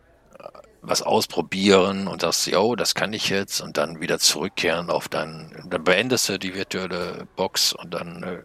was 0.81 1.01
ausprobieren 1.01 2.07
und 2.07 2.21
sagst, 2.21 2.47
yo, 2.47 2.75
das 2.75 2.95
kann 2.95 3.13
ich 3.13 3.29
jetzt 3.29 3.61
und 3.61 3.77
dann 3.77 3.99
wieder 3.99 4.19
zurückkehren 4.19 4.89
auf 4.89 5.09
dein, 5.09 5.65
dann 5.69 5.83
beendest 5.83 6.29
du 6.29 6.37
die 6.39 6.55
virtuelle 6.55 7.27
Box 7.35 7.73
und 7.73 7.93
dann 7.93 8.23
äh, 8.23 8.43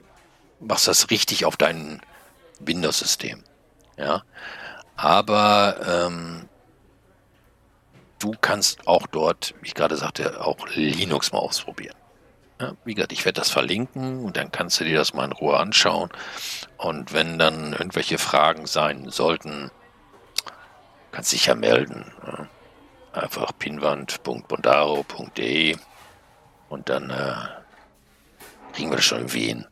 machst 0.61 0.89
das 0.89 1.11
richtig 1.11 1.45
auf 1.45 1.57
dein 1.57 2.01
Windows-System. 2.61 3.43
Ja, 3.97 4.23
aber 4.97 6.07
ähm, 6.07 6.49
du 8.19 8.33
kannst 8.41 8.87
auch 8.87 9.07
dort, 9.07 9.55
wie 9.61 9.69
ich 9.69 9.75
gerade 9.75 9.97
sagte, 9.97 10.45
auch 10.45 10.69
Linux 10.75 11.33
mal 11.33 11.39
ausprobieren. 11.39 11.97
Ja, 12.61 12.75
wie 12.85 12.95
gesagt, 12.95 13.13
ich 13.13 13.25
werde 13.25 13.41
das 13.41 13.51
verlinken 13.51 14.25
und 14.25 14.37
dann 14.37 14.53
kannst 14.53 14.79
du 14.79 14.85
dir 14.85 14.97
das 14.97 15.15
mal 15.15 15.25
in 15.25 15.33
Ruhe 15.33 15.57
anschauen. 15.57 16.11
Und 16.77 17.13
wenn 17.13 17.39
dann 17.39 17.73
irgendwelche 17.73 18.19
Fragen 18.19 18.67
sein 18.67 19.11
sollten, 19.11 19.71
Kannst 21.13 21.33
dich 21.33 21.47
ja 21.47 21.55
melden. 21.55 22.13
Ja. 22.27 22.49
Einfach 23.13 23.53
pinwand.bondaro.de 23.59 25.77
und 26.71 26.89
dann 26.89 27.11
äh, 27.11 27.35
kriegen 28.73 28.91
wir 28.91 28.97
das 28.97 29.05
schon 29.05 29.19
irgendwie 29.19 29.49
hin. 29.49 29.67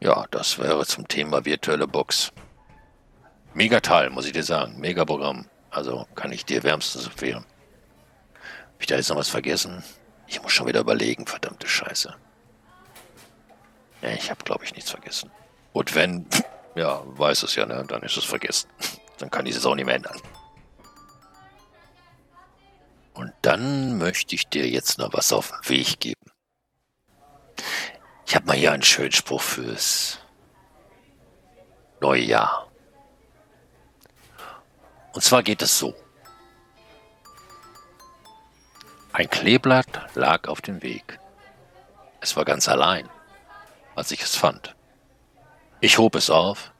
Ja, 0.00 0.26
das 0.30 0.58
wäre 0.58 0.84
zum 0.86 1.08
Thema 1.08 1.44
virtuelle 1.44 1.88
Box. 1.88 2.32
Mega 3.54 3.80
Teil, 3.80 4.10
muss 4.10 4.26
ich 4.26 4.32
dir 4.32 4.44
sagen. 4.44 4.78
Mega 4.78 5.06
Programm. 5.06 5.46
Also 5.70 6.06
kann 6.14 6.32
ich 6.32 6.44
dir 6.44 6.62
wärmstens 6.62 7.06
empfehlen. 7.06 7.46
Hab 8.34 8.80
ich 8.80 8.86
da 8.86 8.96
jetzt 8.96 9.08
noch 9.08 9.16
was 9.16 9.30
vergessen? 9.30 9.82
Ich 10.26 10.42
muss 10.42 10.52
schon 10.52 10.66
wieder 10.66 10.80
überlegen, 10.80 11.26
verdammte 11.26 11.66
Scheiße. 11.66 12.14
Ja, 14.02 14.10
ich 14.10 14.30
habe, 14.30 14.44
glaube 14.44 14.64
ich, 14.64 14.74
nichts 14.74 14.90
vergessen. 14.90 15.30
Und 15.72 15.94
wenn, 15.94 16.26
ja, 16.76 17.02
weiß 17.04 17.42
es 17.42 17.54
ja, 17.54 17.66
ne, 17.66 17.84
dann 17.88 18.02
ist 18.02 18.16
es 18.16 18.24
vergessen. 18.24 18.68
Dann 19.18 19.30
kann 19.30 19.46
ich 19.46 19.56
es 19.56 19.66
auch 19.66 19.74
nicht 19.74 19.84
mehr 19.84 19.96
ändern. 19.96 20.20
Und 23.14 23.32
dann 23.42 23.98
möchte 23.98 24.34
ich 24.34 24.48
dir 24.48 24.68
jetzt 24.68 24.98
noch 24.98 25.12
was 25.12 25.32
auf 25.32 25.50
den 25.50 25.68
Weg 25.70 26.00
geben. 26.00 26.30
Ich 28.26 28.36
habe 28.36 28.46
mal 28.46 28.56
hier 28.56 28.72
einen 28.72 28.82
schönen 28.82 29.12
Spruch 29.12 29.42
fürs 29.42 30.20
neue 32.00 32.22
Jahr. 32.22 32.70
Und 35.12 35.22
zwar 35.22 35.42
geht 35.42 35.62
es 35.62 35.78
so. 35.78 35.96
Ein 39.12 39.28
Kleeblatt 39.28 40.14
lag 40.14 40.46
auf 40.46 40.60
dem 40.60 40.80
Weg. 40.82 41.18
Es 42.20 42.36
war 42.36 42.44
ganz 42.44 42.68
allein, 42.68 43.08
als 43.96 44.12
ich 44.12 44.22
es 44.22 44.36
fand. 44.36 44.76
Ich 45.80 45.98
hob 45.98 46.14
es 46.14 46.30
auf 46.30 46.72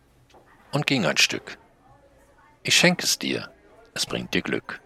und 0.71 0.87
ging 0.87 1.05
ein 1.05 1.17
Stück. 1.17 1.59
Ich 2.69 2.77
schenke 2.77 3.07
es 3.07 3.19
dir, 3.19 3.51
es 3.95 4.05
bringt 4.05 4.35
dir 4.35 4.43
Glück. 4.43 4.83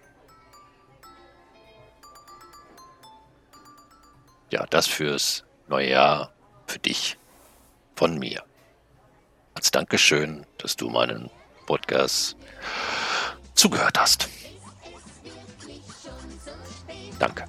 Ja, 4.50 4.64
das 4.70 4.86
fürs 4.86 5.42
neue 5.66 5.90
Jahr, 5.90 6.32
für 6.68 6.78
dich, 6.78 7.18
von 7.96 8.20
mir. 8.20 8.44
Als 9.54 9.72
Dankeschön, 9.72 10.46
dass 10.58 10.76
du 10.76 10.90
meinen 10.90 11.28
Podcast 11.66 12.36
zugehört 13.56 13.98
hast. 13.98 14.28
Danke. 17.18 17.46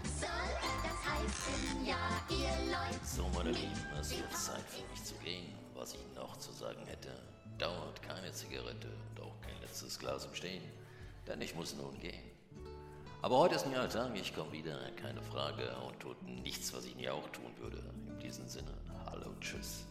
Glas 10.03 10.25
im 10.25 10.35
Stehen, 10.35 10.61
denn 11.27 11.41
ich 11.41 11.55
muss 11.55 11.73
nun 11.75 11.97
gehen. 11.97 12.21
Aber 13.21 13.37
heute 13.37 13.55
ist 13.55 13.65
ein 13.65 13.71
neuer 13.71 13.87
Tag, 13.87 14.11
ich 14.15 14.35
komme 14.35 14.51
wieder, 14.51 14.77
keine 15.01 15.21
Frage, 15.21 15.73
und 15.87 15.97
tut 16.01 16.21
nichts, 16.23 16.73
was 16.73 16.83
ich 16.83 16.95
nie 16.97 17.07
auch 17.07 17.29
tun 17.29 17.51
würde. 17.57 17.81
In 18.09 18.19
diesem 18.19 18.45
Sinne, 18.49 18.73
hallo, 19.05 19.33
tschüss. 19.39 19.85